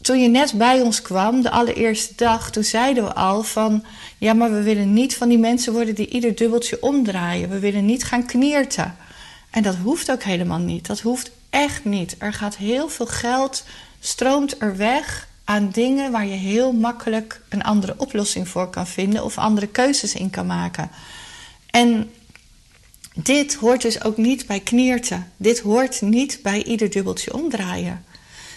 Toen 0.00 0.20
je 0.20 0.28
net 0.28 0.52
bij 0.52 0.80
ons 0.80 1.02
kwam, 1.02 1.42
de 1.42 1.50
allereerste 1.50 2.12
dag, 2.16 2.50
toen 2.50 2.64
zeiden 2.64 3.04
we 3.04 3.14
al 3.14 3.42
van 3.42 3.84
ja, 4.18 4.32
maar 4.32 4.52
we 4.52 4.62
willen 4.62 4.92
niet 4.92 5.16
van 5.16 5.28
die 5.28 5.38
mensen 5.38 5.72
worden 5.72 5.94
die 5.94 6.08
ieder 6.08 6.34
dubbeltje 6.34 6.82
omdraaien. 6.82 7.48
We 7.48 7.58
willen 7.58 7.84
niet 7.86 8.04
gaan 8.04 8.26
knierten. 8.26 8.96
En 9.50 9.62
dat 9.62 9.74
hoeft 9.74 10.10
ook 10.10 10.22
helemaal 10.22 10.58
niet. 10.58 10.86
Dat 10.86 11.00
hoeft 11.00 11.30
echt 11.54 11.84
niet. 11.84 12.16
Er 12.18 12.32
gaat 12.32 12.56
heel 12.56 12.88
veel 12.88 13.06
geld, 13.06 13.64
stroomt 14.00 14.60
er 14.62 14.76
weg 14.76 15.28
aan 15.44 15.70
dingen 15.70 16.12
waar 16.12 16.26
je 16.26 16.34
heel 16.34 16.72
makkelijk 16.72 17.40
een 17.48 17.62
andere 17.62 17.94
oplossing 17.96 18.48
voor 18.48 18.70
kan 18.70 18.86
vinden 18.86 19.24
of 19.24 19.38
andere 19.38 19.66
keuzes 19.66 20.14
in 20.14 20.30
kan 20.30 20.46
maken. 20.46 20.90
En 21.70 22.10
dit 23.14 23.54
hoort 23.54 23.82
dus 23.82 24.04
ook 24.04 24.16
niet 24.16 24.46
bij 24.46 24.60
knierten. 24.60 25.32
Dit 25.36 25.60
hoort 25.60 26.00
niet 26.00 26.38
bij 26.42 26.64
ieder 26.64 26.90
dubbeltje 26.90 27.34
omdraaien. 27.34 28.04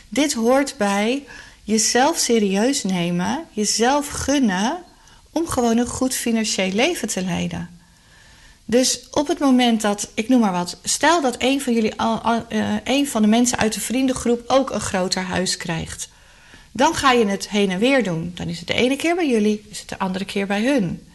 Dit 0.10 0.34
hoort 0.34 0.76
bij 0.78 1.26
jezelf 1.64 2.18
serieus 2.18 2.84
nemen, 2.84 3.46
jezelf 3.52 4.08
gunnen 4.08 4.78
om 5.32 5.48
gewoon 5.48 5.78
een 5.78 5.88
goed 5.88 6.14
financieel 6.14 6.72
leven 6.72 7.08
te 7.08 7.24
leiden. 7.24 7.77
Dus 8.70 9.10
op 9.12 9.28
het 9.28 9.40
moment 9.40 9.82
dat, 9.82 10.10
ik 10.14 10.30
noem 10.30 10.40
maar 10.40 10.52
wat, 10.52 10.78
stel 10.84 11.22
dat 11.22 11.36
een 11.38 11.62
van 11.62 11.74
jullie, 11.74 11.94
uh, 11.96 12.76
een 12.84 13.08
van 13.08 13.22
de 13.22 13.28
mensen 13.28 13.58
uit 13.58 13.74
de 13.74 13.80
vriendengroep 13.80 14.44
ook 14.48 14.70
een 14.70 14.80
groter 14.80 15.24
huis 15.24 15.58
krijgt. 15.58 16.10
Dan 16.72 16.96
ga 16.96 17.12
je 17.12 17.28
het 17.28 17.50
heen 17.50 17.72
en 17.72 17.80
weer 17.80 18.04
doen. 18.04 18.32
Dan 18.36 18.48
is 18.48 18.58
het 18.60 18.68
de 18.68 18.74
ene 18.74 18.96
keer 18.96 19.16
bij 19.16 19.30
jullie, 19.30 19.66
is 19.70 19.80
het 19.80 19.90
de 19.90 20.00
andere 20.00 20.26
keer 20.26 20.48
bij 20.48 20.64
hun. 20.64 21.08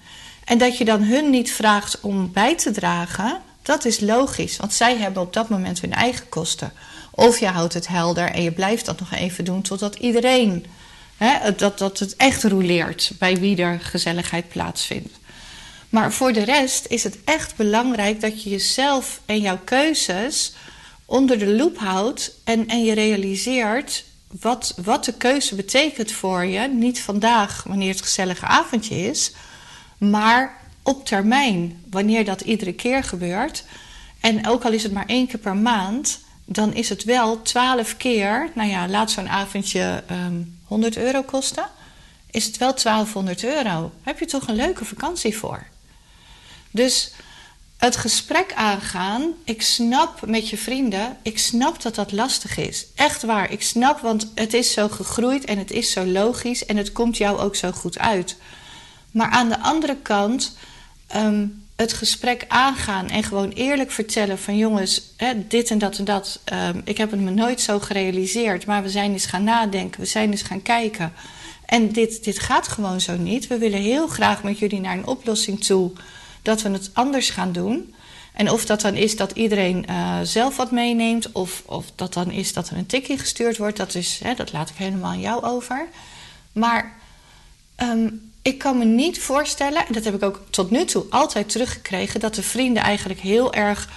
En 0.44 0.58
dat 0.58 0.78
je 0.78 0.84
dan 0.84 1.02
hun 1.02 1.30
niet 1.30 1.52
vraagt 1.52 2.00
om 2.00 2.32
bij 2.32 2.56
te 2.56 2.70
dragen, 2.70 3.40
dat 3.62 3.84
is 3.84 4.00
logisch, 4.00 4.56
want 4.56 4.72
zij 4.72 4.96
hebben 4.96 5.22
op 5.22 5.32
dat 5.32 5.48
moment 5.48 5.80
hun 5.80 5.92
eigen 5.92 6.28
kosten. 6.28 6.72
Of 7.10 7.40
je 7.40 7.46
houdt 7.46 7.74
het 7.74 7.88
helder 7.88 8.30
en 8.30 8.42
je 8.42 8.52
blijft 8.52 8.86
dat 8.86 9.00
nog 9.00 9.12
even 9.12 9.44
doen 9.44 9.62
totdat 9.62 9.94
iedereen, 9.94 10.66
hè, 11.16 11.54
dat, 11.54 11.78
dat 11.78 11.98
het 11.98 12.16
echt 12.16 12.44
roleert 12.44 13.12
bij 13.18 13.36
wie 13.38 13.56
er 13.56 13.80
gezelligheid 13.80 14.48
plaatsvindt. 14.48 15.20
Maar 15.92 16.12
voor 16.12 16.32
de 16.32 16.44
rest 16.44 16.86
is 16.86 17.04
het 17.04 17.18
echt 17.24 17.56
belangrijk 17.56 18.20
dat 18.20 18.42
je 18.42 18.50
jezelf 18.50 19.20
en 19.26 19.40
jouw 19.40 19.58
keuzes 19.64 20.54
onder 21.04 21.38
de 21.38 21.46
loep 21.46 21.78
houdt 21.78 22.34
en, 22.44 22.68
en 22.68 22.84
je 22.84 22.92
realiseert 22.92 24.04
wat, 24.40 24.74
wat 24.84 25.04
de 25.04 25.12
keuze 25.12 25.54
betekent 25.54 26.12
voor 26.12 26.44
je. 26.44 26.68
Niet 26.68 27.00
vandaag, 27.00 27.62
wanneer 27.66 27.90
het 27.90 28.02
gezellige 28.02 28.46
avondje 28.46 28.94
is, 28.96 29.32
maar 29.98 30.60
op 30.82 31.06
termijn, 31.06 31.84
wanneer 31.90 32.24
dat 32.24 32.40
iedere 32.40 32.72
keer 32.72 33.04
gebeurt. 33.04 33.64
En 34.20 34.46
ook 34.48 34.64
al 34.64 34.72
is 34.72 34.82
het 34.82 34.92
maar 34.92 35.06
één 35.06 35.26
keer 35.26 35.40
per 35.40 35.56
maand, 35.56 36.20
dan 36.44 36.74
is 36.74 36.88
het 36.88 37.04
wel 37.04 37.42
twaalf 37.42 37.96
keer. 37.96 38.50
Nou 38.54 38.68
ja, 38.68 38.88
laat 38.88 39.10
zo'n 39.10 39.28
avondje 39.28 40.02
um, 40.10 40.16
ehm, 40.16 40.42
100 40.64 40.96
euro 40.96 41.22
kosten. 41.22 41.66
Is 42.30 42.44
het 42.44 42.56
wel 42.56 42.74
1200 42.74 43.44
euro? 43.44 43.92
Heb 44.02 44.18
je 44.18 44.26
toch 44.26 44.48
een 44.48 44.54
leuke 44.56 44.84
vakantie 44.84 45.36
voor? 45.36 45.70
Dus 46.72 47.12
het 47.76 47.96
gesprek 47.96 48.52
aangaan, 48.54 49.32
ik 49.44 49.62
snap 49.62 50.26
met 50.26 50.48
je 50.48 50.56
vrienden, 50.56 51.16
ik 51.22 51.38
snap 51.38 51.82
dat 51.82 51.94
dat 51.94 52.12
lastig 52.12 52.56
is. 52.56 52.86
Echt 52.94 53.22
waar, 53.22 53.50
ik 53.50 53.62
snap, 53.62 54.00
want 54.00 54.32
het 54.34 54.54
is 54.54 54.72
zo 54.72 54.88
gegroeid 54.88 55.44
en 55.44 55.58
het 55.58 55.70
is 55.70 55.90
zo 55.90 56.06
logisch 56.06 56.66
en 56.66 56.76
het 56.76 56.92
komt 56.92 57.16
jou 57.16 57.38
ook 57.38 57.56
zo 57.56 57.70
goed 57.70 57.98
uit. 57.98 58.36
Maar 59.10 59.30
aan 59.30 59.48
de 59.48 59.58
andere 59.58 59.96
kant, 59.96 60.56
ehm, 61.06 61.46
het 61.76 61.92
gesprek 61.92 62.44
aangaan 62.48 63.08
en 63.08 63.22
gewoon 63.22 63.50
eerlijk 63.50 63.90
vertellen 63.90 64.38
van 64.38 64.56
jongens, 64.56 65.02
hè, 65.16 65.46
dit 65.46 65.70
en 65.70 65.78
dat 65.78 65.98
en 65.98 66.04
dat. 66.04 66.40
Ehm, 66.44 66.80
ik 66.84 66.98
heb 66.98 67.10
het 67.10 67.20
me 67.20 67.30
nooit 67.30 67.60
zo 67.60 67.78
gerealiseerd, 67.78 68.66
maar 68.66 68.82
we 68.82 68.90
zijn 68.90 69.12
eens 69.12 69.26
gaan 69.26 69.44
nadenken, 69.44 70.00
we 70.00 70.06
zijn 70.06 70.30
eens 70.30 70.42
gaan 70.42 70.62
kijken. 70.62 71.12
En 71.66 71.92
dit, 71.92 72.24
dit 72.24 72.38
gaat 72.38 72.68
gewoon 72.68 73.00
zo 73.00 73.16
niet. 73.16 73.46
We 73.46 73.58
willen 73.58 73.80
heel 73.80 74.06
graag 74.06 74.42
met 74.42 74.58
jullie 74.58 74.80
naar 74.80 74.96
een 74.96 75.06
oplossing 75.06 75.64
toe 75.64 75.92
dat 76.42 76.62
we 76.62 76.70
het 76.70 76.90
anders 76.92 77.30
gaan 77.30 77.52
doen. 77.52 77.94
En 78.32 78.50
of 78.50 78.66
dat 78.66 78.80
dan 78.80 78.94
is 78.94 79.16
dat 79.16 79.30
iedereen 79.30 79.86
uh, 79.90 80.18
zelf 80.22 80.56
wat 80.56 80.70
meeneemt, 80.70 81.32
of, 81.32 81.62
of 81.66 81.86
dat 81.94 82.12
dan 82.12 82.30
is 82.30 82.52
dat 82.52 82.68
er 82.68 82.76
een 82.76 82.86
tikje 82.86 83.18
gestuurd 83.18 83.56
wordt, 83.56 83.76
dat, 83.76 83.94
is, 83.94 84.20
hè, 84.22 84.34
dat 84.34 84.52
laat 84.52 84.68
ik 84.68 84.76
helemaal 84.76 85.10
aan 85.10 85.20
jou 85.20 85.44
over. 85.44 85.86
Maar 86.52 86.92
um, 87.82 88.30
ik 88.42 88.58
kan 88.58 88.78
me 88.78 88.84
niet 88.84 89.20
voorstellen, 89.20 89.86
en 89.86 89.92
dat 89.92 90.04
heb 90.04 90.14
ik 90.14 90.22
ook 90.22 90.40
tot 90.50 90.70
nu 90.70 90.84
toe 90.84 91.04
altijd 91.10 91.48
teruggekregen, 91.48 92.20
dat 92.20 92.34
de 92.34 92.42
vrienden 92.42 92.82
eigenlijk 92.82 93.20
heel 93.20 93.52
erg 93.52 93.88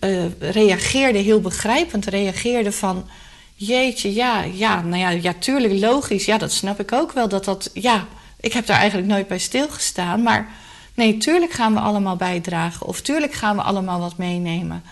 uh, 0.00 0.24
reageerden, 0.38 1.22
heel 1.22 1.40
begrijpend 1.40 2.06
reageerden 2.06 2.72
van. 2.72 3.08
Jeetje, 3.54 4.14
ja, 4.14 4.42
ja, 4.42 4.82
nou 4.82 5.00
ja, 5.00 5.08
ja, 5.08 5.34
tuurlijk 5.38 5.72
logisch. 5.80 6.24
Ja, 6.24 6.38
dat 6.38 6.52
snap 6.52 6.80
ik 6.80 6.92
ook 6.92 7.12
wel. 7.12 7.28
Dat 7.28 7.44
dat, 7.44 7.70
ja, 7.74 8.06
ik 8.40 8.52
heb 8.52 8.66
daar 8.66 8.78
eigenlijk 8.78 9.08
nooit 9.08 9.28
bij 9.28 9.38
stilgestaan. 9.38 10.22
Maar 10.22 10.52
nee, 10.96 11.16
tuurlijk 11.16 11.52
gaan 11.52 11.74
we 11.74 11.80
allemaal 11.80 12.16
bijdragen. 12.16 12.86
Of 12.86 13.00
tuurlijk 13.00 13.32
gaan 13.32 13.56
we 13.56 13.62
allemaal 13.62 14.00
wat 14.00 14.16
meenemen. 14.16 14.82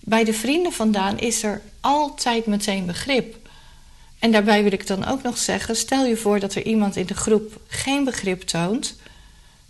Bij 0.00 0.24
de 0.24 0.32
vrienden 0.32 0.72
vandaan 0.72 1.18
is 1.18 1.42
er 1.42 1.62
altijd 1.80 2.46
meteen 2.46 2.86
begrip. 2.86 3.36
En 4.18 4.32
daarbij 4.32 4.62
wil 4.62 4.72
ik 4.72 4.86
dan 4.86 5.06
ook 5.06 5.22
nog 5.22 5.38
zeggen: 5.38 5.76
stel 5.76 6.04
je 6.06 6.16
voor 6.16 6.40
dat 6.40 6.54
er 6.54 6.62
iemand 6.62 6.96
in 6.96 7.06
de 7.06 7.14
groep 7.14 7.60
geen 7.66 8.04
begrip 8.04 8.42
toont, 8.42 8.96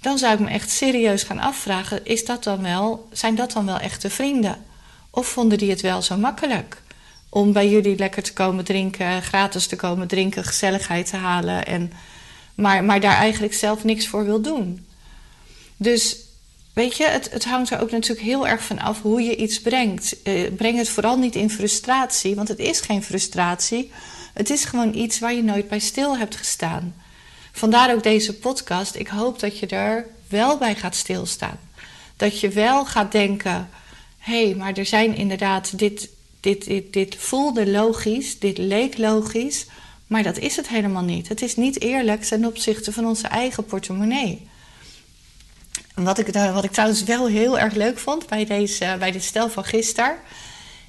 dan 0.00 0.18
zou 0.18 0.32
ik 0.32 0.40
me 0.40 0.48
echt 0.48 0.70
serieus 0.70 1.22
gaan 1.22 1.38
afvragen: 1.38 2.04
is 2.04 2.24
dat 2.24 2.44
dan 2.44 2.62
wel, 2.62 3.08
zijn 3.12 3.34
dat 3.34 3.52
dan 3.52 3.66
wel 3.66 3.78
echte 3.78 4.10
vrienden? 4.10 4.64
Of 5.10 5.26
vonden 5.26 5.58
die 5.58 5.70
het 5.70 5.80
wel 5.80 6.02
zo 6.02 6.16
makkelijk 6.16 6.82
om 7.34 7.52
bij 7.52 7.68
jullie 7.68 7.96
lekker 7.96 8.22
te 8.22 8.32
komen 8.32 8.64
drinken, 8.64 9.22
gratis 9.22 9.66
te 9.66 9.76
komen 9.76 10.08
drinken, 10.08 10.44
gezelligheid 10.44 11.06
te 11.06 11.16
halen, 11.16 11.66
en, 11.66 11.92
maar, 12.54 12.84
maar 12.84 13.00
daar 13.00 13.16
eigenlijk 13.16 13.54
zelf 13.54 13.84
niks 13.84 14.06
voor 14.06 14.24
wil 14.24 14.40
doen? 14.40 14.86
Dus 15.82 16.16
weet 16.72 16.96
je, 16.96 17.04
het, 17.04 17.30
het 17.30 17.44
hangt 17.44 17.70
er 17.70 17.80
ook 17.80 17.90
natuurlijk 17.90 18.26
heel 18.26 18.48
erg 18.48 18.64
van 18.64 18.78
af 18.78 19.02
hoe 19.02 19.22
je 19.22 19.36
iets 19.36 19.60
brengt. 19.60 20.22
Eh, 20.22 20.52
breng 20.56 20.76
het 20.76 20.88
vooral 20.88 21.16
niet 21.16 21.34
in 21.34 21.50
frustratie, 21.50 22.34
want 22.34 22.48
het 22.48 22.58
is 22.58 22.80
geen 22.80 23.02
frustratie. 23.02 23.90
Het 24.34 24.50
is 24.50 24.64
gewoon 24.64 24.94
iets 24.94 25.18
waar 25.18 25.34
je 25.34 25.42
nooit 25.42 25.68
bij 25.68 25.78
stil 25.78 26.18
hebt 26.18 26.36
gestaan. 26.36 26.94
Vandaar 27.52 27.94
ook 27.94 28.02
deze 28.02 28.34
podcast. 28.34 28.94
Ik 28.94 29.08
hoop 29.08 29.38
dat 29.38 29.58
je 29.58 29.66
er 29.66 30.06
wel 30.28 30.58
bij 30.58 30.74
gaat 30.74 30.94
stilstaan. 30.94 31.58
Dat 32.16 32.40
je 32.40 32.48
wel 32.48 32.84
gaat 32.84 33.12
denken: 33.12 33.68
hé, 34.18 34.44
hey, 34.44 34.54
maar 34.54 34.72
er 34.72 34.86
zijn 34.86 35.16
inderdaad, 35.16 35.78
dit, 35.78 36.08
dit, 36.40 36.64
dit, 36.64 36.92
dit 36.92 37.16
voelde 37.18 37.70
logisch, 37.70 38.38
dit 38.38 38.58
leek 38.58 38.98
logisch, 38.98 39.66
maar 40.06 40.22
dat 40.22 40.38
is 40.38 40.56
het 40.56 40.68
helemaal 40.68 41.02
niet. 41.02 41.28
Het 41.28 41.42
is 41.42 41.56
niet 41.56 41.80
eerlijk 41.80 42.22
ten 42.22 42.44
opzichte 42.44 42.92
van 42.92 43.06
onze 43.06 43.26
eigen 43.26 43.64
portemonnee. 43.64 44.50
Wat 45.94 46.18
ik, 46.18 46.32
wat 46.32 46.64
ik 46.64 46.72
trouwens 46.72 47.04
wel 47.04 47.26
heel 47.26 47.58
erg 47.58 47.74
leuk 47.74 47.98
vond 47.98 48.26
bij, 48.26 48.44
deze, 48.44 48.96
bij 48.98 49.10
dit 49.10 49.24
stel 49.24 49.50
van 49.50 49.64
gisteren 49.64 50.16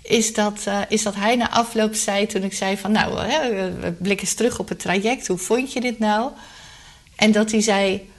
is 0.04 0.34
dat, 0.34 0.64
uh, 0.68 0.80
is 0.88 1.04
dat 1.04 1.16
hij 1.16 1.36
na 1.36 1.50
afloop 1.50 1.96
zei 1.96 2.26
toen 2.26 2.44
ik 2.44 2.54
zei 2.54 2.78
van 2.78 2.92
nou, 2.92 3.20
hè, 3.20 3.62
blikken 3.92 4.26
eens 4.26 4.36
terug 4.36 4.60
op 4.60 4.70
het 4.70 4.80
traject, 4.80 5.28
hoe 5.28 5.38
vond 5.38 5.74
je 5.74 5.82
dit 5.82 6.00
nou? 6.00 6.32
En 7.16 7.32
dat 7.32 7.52
hij 7.52 7.62
zei, 7.62 8.10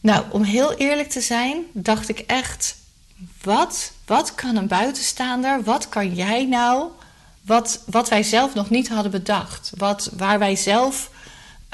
nou, 0.00 0.24
om 0.30 0.42
heel 0.42 0.74
eerlijk 0.74 1.08
te 1.08 1.20
zijn, 1.20 1.62
dacht 1.72 2.08
ik 2.08 2.18
echt, 2.18 2.76
wat, 3.42 3.92
wat 4.06 4.34
kan 4.34 4.56
een 4.56 4.66
buitenstaander, 4.66 5.62
wat 5.62 5.88
kan 5.88 6.14
jij 6.14 6.46
nou, 6.46 6.88
wat, 7.42 7.82
wat 7.86 8.08
wij 8.08 8.22
zelf 8.22 8.54
nog 8.54 8.70
niet 8.70 8.88
hadden 8.88 9.12
bedacht, 9.12 9.72
wat, 9.76 10.10
waar 10.16 10.38
wij 10.38 10.56
zelf, 10.56 11.10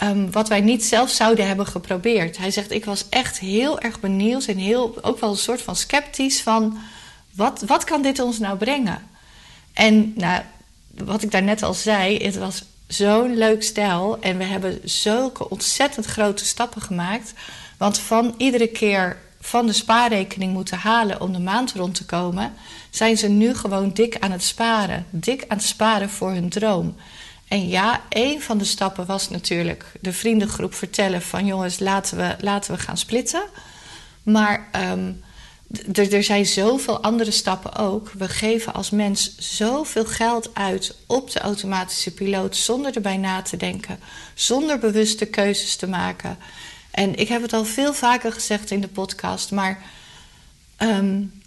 um, 0.02 0.32
wat 0.32 0.48
wij 0.48 0.60
niet 0.60 0.84
zelf 0.84 1.10
zouden 1.10 1.46
hebben 1.46 1.66
geprobeerd. 1.66 2.38
Hij 2.38 2.50
zegt, 2.50 2.70
ik 2.70 2.84
was 2.84 3.08
echt 3.08 3.38
heel 3.38 3.80
erg 3.80 4.00
benieuwd 4.00 4.44
en 4.44 4.56
heel, 4.56 4.98
ook 5.02 5.20
wel 5.20 5.30
een 5.30 5.36
soort 5.36 5.62
van 5.62 5.76
sceptisch 5.76 6.42
van, 6.42 6.78
wat, 7.34 7.62
wat 7.66 7.84
kan 7.84 8.02
dit 8.02 8.18
ons 8.18 8.38
nou 8.38 8.58
brengen? 8.58 9.08
En 9.72 10.12
nou, 10.16 10.42
wat 10.90 11.22
ik 11.22 11.30
daarnet 11.30 11.62
al 11.62 11.74
zei, 11.74 12.16
het 12.16 12.36
was 12.36 12.64
zo'n 12.86 13.36
leuk 13.36 13.62
stijl. 13.62 14.18
En 14.20 14.38
we 14.38 14.44
hebben 14.44 14.80
zulke 14.84 15.48
ontzettend 15.48 16.06
grote 16.06 16.44
stappen 16.44 16.82
gemaakt. 16.82 17.32
Want 17.76 17.98
van 17.98 18.34
iedere 18.36 18.66
keer 18.66 19.18
van 19.40 19.66
de 19.66 19.72
spaarrekening 19.72 20.52
moeten 20.52 20.78
halen 20.78 21.20
om 21.20 21.32
de 21.32 21.38
maand 21.38 21.72
rond 21.72 21.94
te 21.94 22.04
komen, 22.04 22.52
zijn 22.90 23.16
ze 23.16 23.28
nu 23.28 23.54
gewoon 23.54 23.90
dik 23.92 24.16
aan 24.18 24.30
het 24.30 24.42
sparen. 24.42 25.06
Dik 25.10 25.44
aan 25.48 25.56
het 25.56 25.66
sparen 25.66 26.10
voor 26.10 26.30
hun 26.30 26.48
droom. 26.48 26.96
En 27.50 27.68
ja, 27.68 28.02
een 28.08 28.42
van 28.42 28.58
de 28.58 28.64
stappen 28.64 29.06
was 29.06 29.28
natuurlijk 29.28 29.84
de 30.00 30.12
vriendengroep 30.12 30.74
vertellen 30.74 31.22
van 31.22 31.46
jongens, 31.46 31.78
laten 31.78 32.16
we, 32.16 32.36
laten 32.40 32.74
we 32.74 32.80
gaan 32.80 32.96
splitten. 32.96 33.42
Maar 34.22 34.68
um, 34.94 35.22
er, 35.92 36.22
zijn 36.22 36.46
zoveel 36.46 37.02
andere 37.02 37.30
stappen 37.30 37.76
ook. 37.76 38.10
We 38.10 38.28
geven 38.28 38.74
als 38.74 38.90
mens 38.90 39.36
zoveel 39.38 40.04
geld 40.04 40.54
uit 40.54 40.96
op 41.06 41.30
de 41.30 41.40
automatische 41.40 42.14
piloot 42.14 42.56
zonder 42.56 42.94
erbij 42.94 43.16
na 43.16 43.42
te 43.42 43.56
denken, 43.56 43.98
zonder 44.34 44.78
bewuste 44.78 45.26
keuzes 45.26 45.76
te 45.76 45.88
maken. 45.88 46.38
En 46.90 47.14
ik 47.14 47.28
heb 47.28 47.42
het 47.42 47.52
al 47.52 47.64
veel 47.64 47.94
vaker 47.94 48.32
gezegd 48.32 48.70
in 48.70 48.80
de 48.80 48.88
podcast, 48.88 49.50
maar 49.50 49.82
um, 50.78 51.42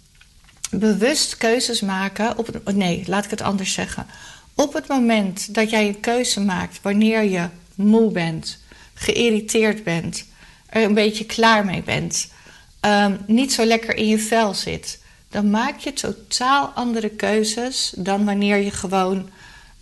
bewust 0.70 1.36
keuzes 1.36 1.80
maken. 1.80 2.38
Op, 2.38 2.60
nee, 2.72 3.02
laat 3.06 3.24
ik 3.24 3.30
het 3.30 3.42
anders 3.42 3.72
zeggen. 3.72 4.06
Op 4.54 4.72
het 4.72 4.88
moment 4.88 5.54
dat 5.54 5.70
jij 5.70 5.88
een 5.88 6.00
keuze 6.00 6.40
maakt 6.40 6.78
wanneer 6.82 7.22
je 7.22 7.48
moe 7.74 8.12
bent, 8.12 8.58
geïrriteerd 8.94 9.84
bent, 9.84 10.24
er 10.66 10.82
een 10.82 10.94
beetje 10.94 11.24
klaar 11.24 11.64
mee 11.64 11.82
bent 11.82 12.32
um, 12.80 13.18
niet 13.26 13.52
zo 13.52 13.64
lekker 13.64 13.96
in 13.96 14.06
je 14.06 14.18
vel 14.18 14.54
zit, 14.54 14.98
dan 15.28 15.50
maak 15.50 15.78
je 15.78 15.92
totaal 15.92 16.66
andere 16.66 17.08
keuzes 17.08 17.92
dan 17.96 18.24
wanneer 18.24 18.56
je 18.56 18.70
gewoon 18.70 19.30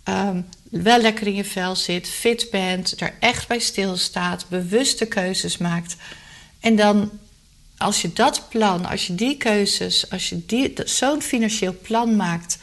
um, 0.09 0.45
wel 0.69 1.01
lekker 1.01 1.27
in 1.27 1.35
je 1.35 1.43
vel 1.43 1.75
zit, 1.75 2.09
fit 2.09 2.47
bent, 2.51 3.01
er 3.01 3.13
echt 3.19 3.47
bij 3.47 3.59
stilstaat, 3.59 4.45
bewuste 4.49 5.05
keuzes 5.05 5.57
maakt. 5.57 5.95
En 6.59 6.75
dan, 6.75 7.11
als 7.77 8.01
je 8.01 8.13
dat 8.13 8.49
plan, 8.49 8.85
als 8.85 9.07
je 9.07 9.15
die 9.15 9.37
keuzes, 9.37 10.09
als 10.09 10.29
je 10.29 10.71
zo'n 10.85 11.21
financieel 11.21 11.75
plan 11.81 12.15
maakt. 12.15 12.57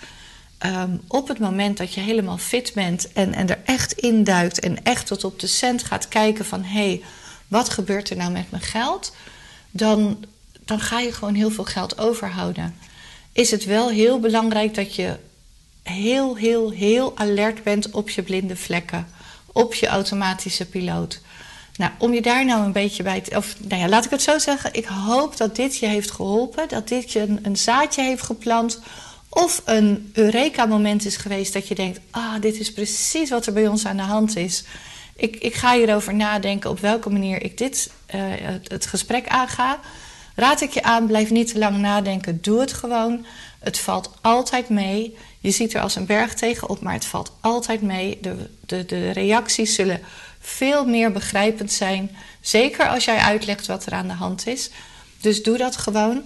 Ehm, 0.61 0.97
op 1.07 1.29
het 1.29 1.39
moment 1.39 1.77
dat 1.77 1.95
je 1.95 2.01
helemaal 2.01 2.39
fit 2.39 2.73
bent 2.75 3.13
en, 3.13 3.35
en 3.35 3.49
er 3.49 3.59
echt 3.65 3.93
induikt 3.93 4.61
en 4.61 4.83
echt 4.85 5.07
tot 5.07 5.25
op 5.25 5.41
de 5.41 5.47
cent 5.47 5.85
gaat 5.85 6.09
kijken 6.09 6.45
van 6.45 6.63
hé, 6.63 6.87
hey, 6.87 7.03
wat 7.49 7.69
gebeurt 7.69 8.11
er 8.11 8.17
nou 8.17 8.31
met 8.31 8.51
mijn 8.51 8.63
geld? 8.63 9.15
Dan, 9.71 10.25
dan 10.65 10.81
ga 10.81 11.01
je 11.01 11.13
gewoon 11.13 11.35
heel 11.35 11.51
veel 11.51 11.65
geld 11.65 11.99
overhouden. 11.99 12.77
Is 13.33 13.51
het 13.51 13.65
wel 13.65 13.89
heel 13.89 14.21
belangrijk 14.21 14.75
dat 14.75 14.95
je 14.95 15.17
heel, 15.83 16.37
heel, 16.37 16.71
heel 16.71 17.13
alert 17.17 17.63
bent 17.63 17.91
op 17.91 18.11
je 18.11 18.23
blinde 18.23 18.57
vlekken, 18.57 19.09
op 19.53 19.75
je 19.75 19.87
automatische 19.87 20.67
piloot. 20.67 21.21
Nou, 21.77 21.93
om 21.99 22.15
je 22.15 22.23
daar 22.23 22.45
nou 22.45 22.65
een 22.65 22.73
beetje 22.73 23.03
bij 23.03 23.21
te. 23.21 23.37
Of 23.37 23.55
nou 23.59 23.81
ja, 23.81 23.89
laat 23.89 24.05
ik 24.05 24.11
het 24.11 24.23
zo 24.23 24.39
zeggen. 24.39 24.75
Ik 24.75 24.85
hoop 24.85 25.37
dat 25.37 25.57
dit 25.57 25.77
je 25.77 25.87
heeft 25.87 26.11
geholpen. 26.11 26.69
Dat 26.69 26.89
dit 26.89 27.13
je 27.13 27.21
een, 27.21 27.39
een 27.43 27.57
zaadje 27.57 28.03
heeft 28.03 28.23
geplant. 28.23 28.81
Of 29.31 29.63
een 29.65 30.11
Eureka-moment 30.13 31.05
is 31.05 31.17
geweest 31.17 31.53
dat 31.53 31.69
je 31.69 31.75
denkt: 31.75 32.01
ah, 32.11 32.41
dit 32.41 32.59
is 32.59 32.73
precies 32.73 33.31
wat 33.31 33.47
er 33.47 33.53
bij 33.53 33.69
ons 33.69 33.87
aan 33.87 33.97
de 33.97 34.03
hand 34.03 34.37
is. 34.37 34.65
Ik, 35.17 35.37
ik 35.37 35.55
ga 35.55 35.75
hierover 35.75 36.15
nadenken 36.15 36.71
op 36.71 36.81
welke 36.81 37.11
manier 37.11 37.43
ik 37.43 37.59
dit, 37.59 37.91
uh, 38.15 38.23
het, 38.27 38.71
het 38.71 38.87
gesprek 38.87 39.29
aanga. 39.29 39.81
Raad 40.35 40.61
ik 40.61 40.71
je 40.71 40.83
aan, 40.83 41.07
blijf 41.07 41.31
niet 41.31 41.53
te 41.53 41.59
lang 41.59 41.79
nadenken. 41.79 42.39
Doe 42.43 42.61
het 42.61 42.73
gewoon. 42.73 43.27
Het 43.59 43.79
valt 43.79 44.11
altijd 44.21 44.69
mee. 44.69 45.17
Je 45.41 45.51
ziet 45.51 45.75
er 45.75 45.81
als 45.81 45.97
een 45.97 46.07
berg 46.07 46.35
tegenop, 46.35 46.81
maar 46.81 46.93
het 46.93 47.05
valt 47.05 47.33
altijd 47.41 47.83
mee. 47.83 48.19
De, 48.21 48.49
de, 48.67 48.85
de 48.85 49.11
reacties 49.11 49.75
zullen 49.75 50.01
veel 50.39 50.85
meer 50.85 51.13
begrijpend 51.13 51.73
zijn. 51.73 52.17
Zeker 52.41 52.89
als 52.89 53.05
jij 53.05 53.19
uitlegt 53.19 53.67
wat 53.67 53.87
er 53.87 53.93
aan 53.93 54.09
de 54.09 54.15
hand 54.15 54.47
is. 54.47 54.71
Dus 55.21 55.43
doe 55.43 55.57
dat 55.57 55.77
gewoon. 55.77 56.23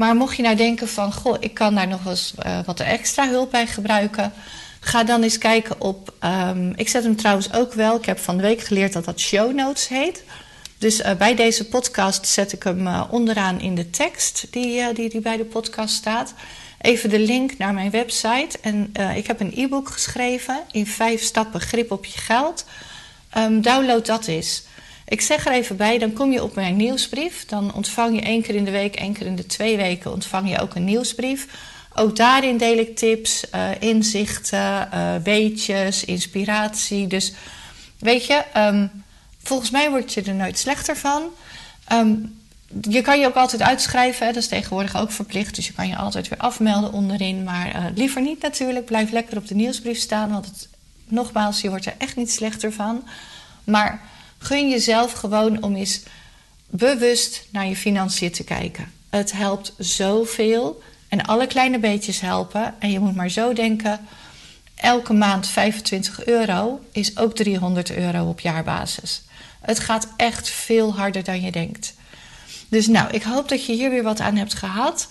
Maar 0.00 0.16
mocht 0.16 0.36
je 0.36 0.42
nou 0.42 0.56
denken 0.56 0.88
van, 0.88 1.12
goh, 1.12 1.36
ik 1.40 1.54
kan 1.54 1.74
daar 1.74 1.88
nog 1.88 2.06
eens 2.06 2.34
uh, 2.46 2.58
wat 2.64 2.80
extra 2.80 3.28
hulp 3.28 3.50
bij 3.50 3.66
gebruiken. 3.66 4.32
Ga 4.80 5.04
dan 5.04 5.22
eens 5.22 5.38
kijken 5.38 5.80
op. 5.80 6.14
Um, 6.24 6.72
ik 6.76 6.88
zet 6.88 7.04
hem 7.04 7.16
trouwens 7.16 7.52
ook 7.52 7.72
wel. 7.72 7.96
Ik 7.96 8.04
heb 8.04 8.18
van 8.18 8.36
de 8.36 8.42
week 8.42 8.60
geleerd 8.60 8.92
dat 8.92 9.04
dat 9.04 9.20
show 9.20 9.54
notes 9.54 9.88
heet. 9.88 10.24
Dus 10.78 11.00
uh, 11.00 11.12
bij 11.14 11.34
deze 11.34 11.68
podcast 11.68 12.26
zet 12.26 12.52
ik 12.52 12.62
hem 12.62 12.86
uh, 12.86 13.02
onderaan 13.10 13.60
in 13.60 13.74
de 13.74 13.90
tekst 13.90 14.46
die, 14.50 14.92
die, 14.92 15.08
die 15.08 15.20
bij 15.20 15.36
de 15.36 15.44
podcast 15.44 15.94
staat 15.94 16.34
even 16.80 17.10
de 17.10 17.20
link 17.20 17.58
naar 17.58 17.74
mijn 17.74 17.90
website. 17.90 18.58
En 18.60 18.92
ik 19.14 19.26
heb 19.26 19.40
een 19.40 19.52
e-book 19.56 19.88
geschreven 19.88 20.60
in 20.70 20.86
vijf 20.86 21.22
stappen 21.22 21.60
grip 21.60 21.90
op 21.90 22.04
je 22.04 22.18
geld. 22.18 22.64
Um, 23.36 23.62
download 23.62 24.06
dat 24.06 24.26
eens. 24.26 24.62
Ik 25.10 25.20
zeg 25.20 25.46
er 25.46 25.52
even 25.52 25.76
bij, 25.76 25.98
dan 25.98 26.12
kom 26.12 26.32
je 26.32 26.42
op 26.42 26.54
mijn 26.54 26.76
nieuwsbrief. 26.76 27.44
Dan 27.46 27.74
ontvang 27.74 28.14
je 28.14 28.20
één 28.20 28.42
keer 28.42 28.54
in 28.54 28.64
de 28.64 28.70
week, 28.70 28.94
één 28.94 29.12
keer 29.12 29.26
in 29.26 29.36
de 29.36 29.46
twee 29.46 29.76
weken 29.76 30.12
ontvang 30.12 30.50
je 30.50 30.60
ook 30.60 30.74
een 30.74 30.84
nieuwsbrief. 30.84 31.46
Ook 31.94 32.16
daarin 32.16 32.56
deel 32.56 32.78
ik 32.78 32.96
tips, 32.96 33.44
uh, 33.54 33.68
inzichten, 33.78 34.88
uh, 34.94 35.14
weetjes, 35.24 36.04
inspiratie. 36.04 37.06
Dus 37.06 37.32
weet 37.98 38.26
je, 38.26 38.42
um, 38.56 38.90
volgens 39.42 39.70
mij 39.70 39.90
word 39.90 40.12
je 40.12 40.22
er 40.22 40.34
nooit 40.34 40.58
slechter 40.58 40.96
van. 40.96 41.22
Um, 41.92 42.38
je 42.80 43.00
kan 43.00 43.20
je 43.20 43.26
ook 43.26 43.34
altijd 43.34 43.62
uitschrijven, 43.62 44.26
hè? 44.26 44.32
dat 44.32 44.42
is 44.42 44.48
tegenwoordig 44.48 44.96
ook 44.96 45.12
verplicht. 45.12 45.54
Dus 45.54 45.66
je 45.66 45.72
kan 45.72 45.88
je 45.88 45.96
altijd 45.96 46.28
weer 46.28 46.38
afmelden 46.38 46.92
onderin. 46.92 47.44
Maar 47.44 47.74
uh, 47.74 47.84
liever 47.94 48.22
niet 48.22 48.42
natuurlijk. 48.42 48.86
Blijf 48.86 49.10
lekker 49.10 49.36
op 49.36 49.46
de 49.46 49.54
nieuwsbrief 49.54 49.98
staan. 49.98 50.30
Want 50.30 50.46
het, 50.46 50.68
nogmaals, 51.04 51.60
je 51.60 51.68
wordt 51.68 51.86
er 51.86 51.94
echt 51.98 52.16
niet 52.16 52.30
slechter 52.30 52.72
van. 52.72 53.04
Maar 53.64 54.00
gun 54.40 54.70
jezelf 54.70 55.12
gewoon 55.12 55.62
om 55.62 55.76
eens 55.76 56.02
bewust 56.66 57.46
naar 57.50 57.66
je 57.66 57.76
financiën 57.76 58.30
te 58.30 58.44
kijken. 58.44 58.92
Het 59.10 59.32
helpt 59.32 59.72
zoveel. 59.78 60.82
En 61.08 61.26
alle 61.26 61.46
kleine 61.46 61.78
beetjes 61.78 62.20
helpen. 62.20 62.74
En 62.78 62.90
je 62.90 62.98
moet 62.98 63.14
maar 63.14 63.30
zo 63.30 63.52
denken. 63.52 64.00
Elke 64.74 65.12
maand 65.12 65.48
25 65.48 66.24
euro 66.24 66.80
is 66.92 67.16
ook 67.16 67.34
300 67.34 67.90
euro 67.90 68.28
op 68.28 68.40
jaarbasis. 68.40 69.22
Het 69.60 69.78
gaat 69.78 70.08
echt 70.16 70.48
veel 70.48 70.94
harder 70.94 71.24
dan 71.24 71.40
je 71.40 71.50
denkt. 71.50 71.94
Dus 72.68 72.86
nou, 72.86 73.10
ik 73.10 73.22
hoop 73.22 73.48
dat 73.48 73.66
je 73.66 73.72
hier 73.72 73.90
weer 73.90 74.02
wat 74.02 74.20
aan 74.20 74.36
hebt 74.36 74.54
gehad. 74.54 75.08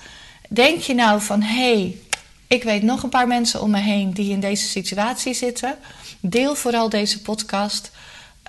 Denk 0.49 0.81
je 0.81 0.93
nou 0.93 1.21
van 1.21 1.41
hé, 1.41 1.73
hey, 1.73 1.97
ik 2.47 2.63
weet 2.63 2.83
nog 2.83 3.03
een 3.03 3.09
paar 3.09 3.27
mensen 3.27 3.61
om 3.61 3.69
me 3.69 3.79
heen 3.79 4.11
die 4.11 4.31
in 4.31 4.39
deze 4.39 4.67
situatie 4.67 5.33
zitten. 5.33 5.77
Deel 6.19 6.55
vooral 6.55 6.89
deze 6.89 7.21
podcast. 7.21 7.91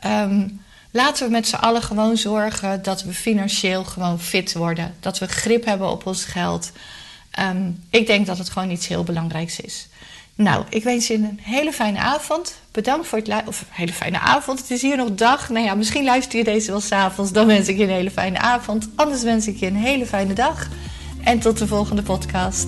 Um, 0.06 0.60
laten 0.90 1.26
we 1.26 1.32
met 1.32 1.48
z'n 1.48 1.54
allen 1.54 1.82
gewoon 1.82 2.16
zorgen 2.16 2.82
dat 2.82 3.02
we 3.02 3.12
financieel 3.12 3.84
gewoon 3.84 4.20
fit 4.20 4.52
worden. 4.52 4.94
Dat 5.00 5.18
we 5.18 5.26
grip 5.26 5.64
hebben 5.64 5.90
op 5.90 6.06
ons 6.06 6.24
geld. 6.24 6.72
Um, 7.40 7.84
ik 7.90 8.06
denk 8.06 8.26
dat 8.26 8.38
het 8.38 8.50
gewoon 8.50 8.70
iets 8.70 8.86
heel 8.86 9.04
belangrijks 9.04 9.60
is. 9.60 9.88
Nou, 10.34 10.64
ik 10.68 10.84
wens 10.84 11.06
je 11.06 11.14
een 11.14 11.38
hele 11.42 11.72
fijne 11.72 11.98
avond. 11.98 12.54
Bedankt 12.70 13.06
voor 13.06 13.18
het 13.18 13.26
luisteren. 13.26 13.54
Of 13.54 13.60
een 13.60 13.76
hele 13.76 13.92
fijne 13.92 14.18
avond. 14.18 14.58
Het 14.58 14.70
is 14.70 14.82
hier 14.82 14.96
nog 14.96 15.14
dag. 15.14 15.48
Nou 15.48 15.64
ja, 15.64 15.74
misschien 15.74 16.04
luister 16.04 16.38
je 16.38 16.44
deze 16.44 16.70
wel 16.70 16.80
s'avonds. 16.80 17.32
Dan 17.32 17.46
wens 17.46 17.68
ik 17.68 17.76
je 17.76 17.82
een 17.82 17.90
hele 17.90 18.10
fijne 18.10 18.38
avond. 18.38 18.88
Anders 18.94 19.22
wens 19.22 19.46
ik 19.46 19.56
je 19.56 19.66
een 19.66 19.76
hele 19.76 20.06
fijne 20.06 20.32
dag. 20.32 20.68
En 21.24 21.38
tot 21.38 21.58
de 21.58 21.66
volgende 21.66 22.02
podcast. 22.02 22.66